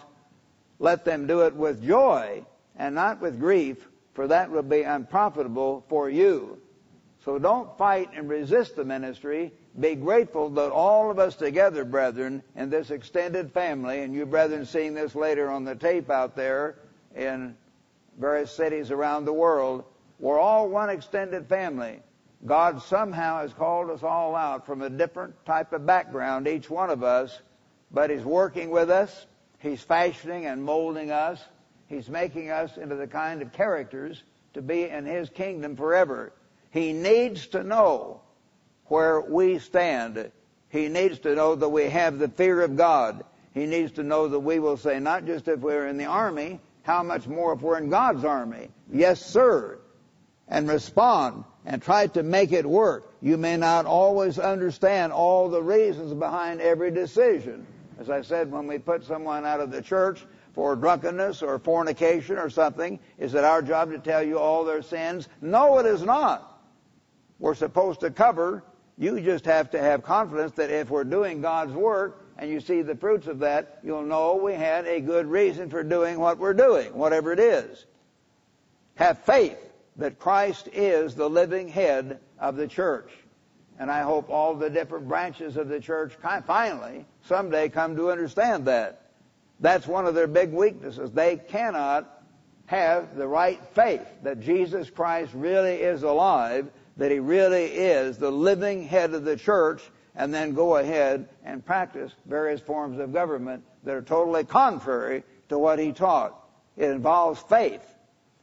[0.80, 2.46] Let them do it with joy
[2.78, 3.86] and not with grief,
[4.20, 6.60] for that will be unprofitable for you.
[7.24, 9.54] So don't fight and resist the ministry.
[9.80, 14.66] Be grateful that all of us together, brethren, in this extended family, and you brethren
[14.66, 16.80] seeing this later on the tape out there
[17.16, 17.56] in
[18.20, 19.86] various cities around the world,
[20.20, 22.02] we're all one extended family.
[22.46, 26.90] God somehow has called us all out from a different type of background, each one
[26.90, 27.40] of us,
[27.90, 29.28] but He's working with us.
[29.60, 31.42] He's fashioning and molding us.
[31.90, 34.22] He's making us into the kind of characters
[34.54, 36.32] to be in His kingdom forever.
[36.70, 38.22] He needs to know
[38.86, 40.32] where we stand.
[40.70, 43.24] He needs to know that we have the fear of God.
[43.56, 46.60] He needs to know that we will say, not just if we're in the army,
[46.84, 48.70] how much more if we're in God's army?
[48.92, 49.80] Yes, sir.
[50.48, 53.12] And respond and try to make it work.
[53.22, 57.66] You may not always understand all the reasons behind every decision.
[58.00, 60.24] As I said, when we put someone out of the church
[60.60, 64.82] for drunkenness or fornication or something, is it our job to tell you all their
[64.82, 65.30] sins?
[65.40, 66.62] No, it is not.
[67.40, 68.66] We're supposed to cover.
[68.98, 72.82] You just have to have confidence that if we're doing God's work and you see
[72.82, 76.54] the fruits of that, you'll know we had a good reason for doing what we're
[76.54, 77.86] doing, whatever it is.
[78.96, 79.58] Have faith
[79.96, 83.10] that Christ is the living head of the church.
[83.80, 88.66] And I hope all the different branches of the church finally someday come to understand
[88.66, 89.06] that.
[89.60, 91.12] That's one of their big weaknesses.
[91.12, 92.10] They cannot
[92.68, 98.32] have the right faith that Jesus Christ really is alive, that he really is the
[98.32, 99.82] living head of the church,
[100.16, 105.58] and then go ahead and practice various forms of government that are totally contrary to
[105.58, 106.36] what he taught.
[106.78, 107.84] It involves faith.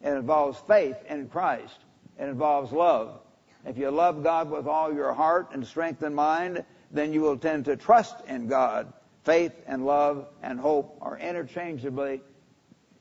[0.03, 1.79] It involves faith in Christ.
[2.19, 3.21] It involves love.
[3.65, 7.39] If you love God with all your heart and strength and mind, then you will
[7.39, 8.93] tend to trust in God.
[9.27, 12.21] Faith and love and hope are interchangeably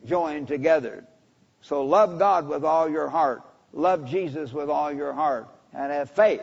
[0.07, 1.05] joined together.
[1.61, 3.43] So love God with all your heart.
[3.73, 5.47] Love Jesus with all your heart.
[5.71, 6.41] And have faith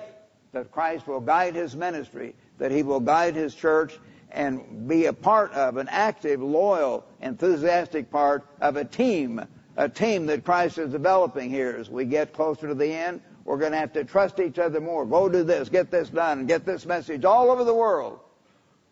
[0.52, 3.98] that Christ will guide his ministry, that he will guide his church
[4.30, 9.44] and be a part of an active, loyal, enthusiastic part of a team,
[9.76, 13.20] a team that Christ is developing here as we get closer to the end.
[13.44, 15.04] We're going to have to trust each other more.
[15.04, 18.20] Go do this, get this done, get this message all over the world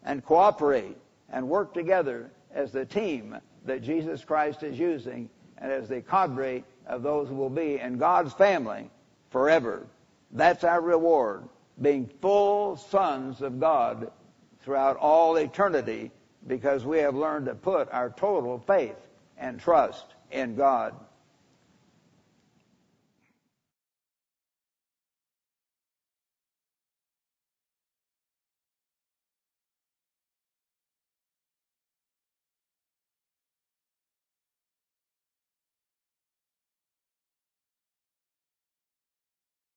[0.04, 0.96] and cooperate
[1.30, 5.28] and work together as the team that Jesus Christ is using
[5.58, 8.90] and as the cadre of those who will be in God's family
[9.30, 9.86] forever.
[10.32, 11.44] That's our reward,
[11.80, 14.10] being full sons of God
[14.62, 16.10] throughout all eternity
[16.46, 18.96] because we have learned to put our total faith
[19.38, 20.94] and trust in God.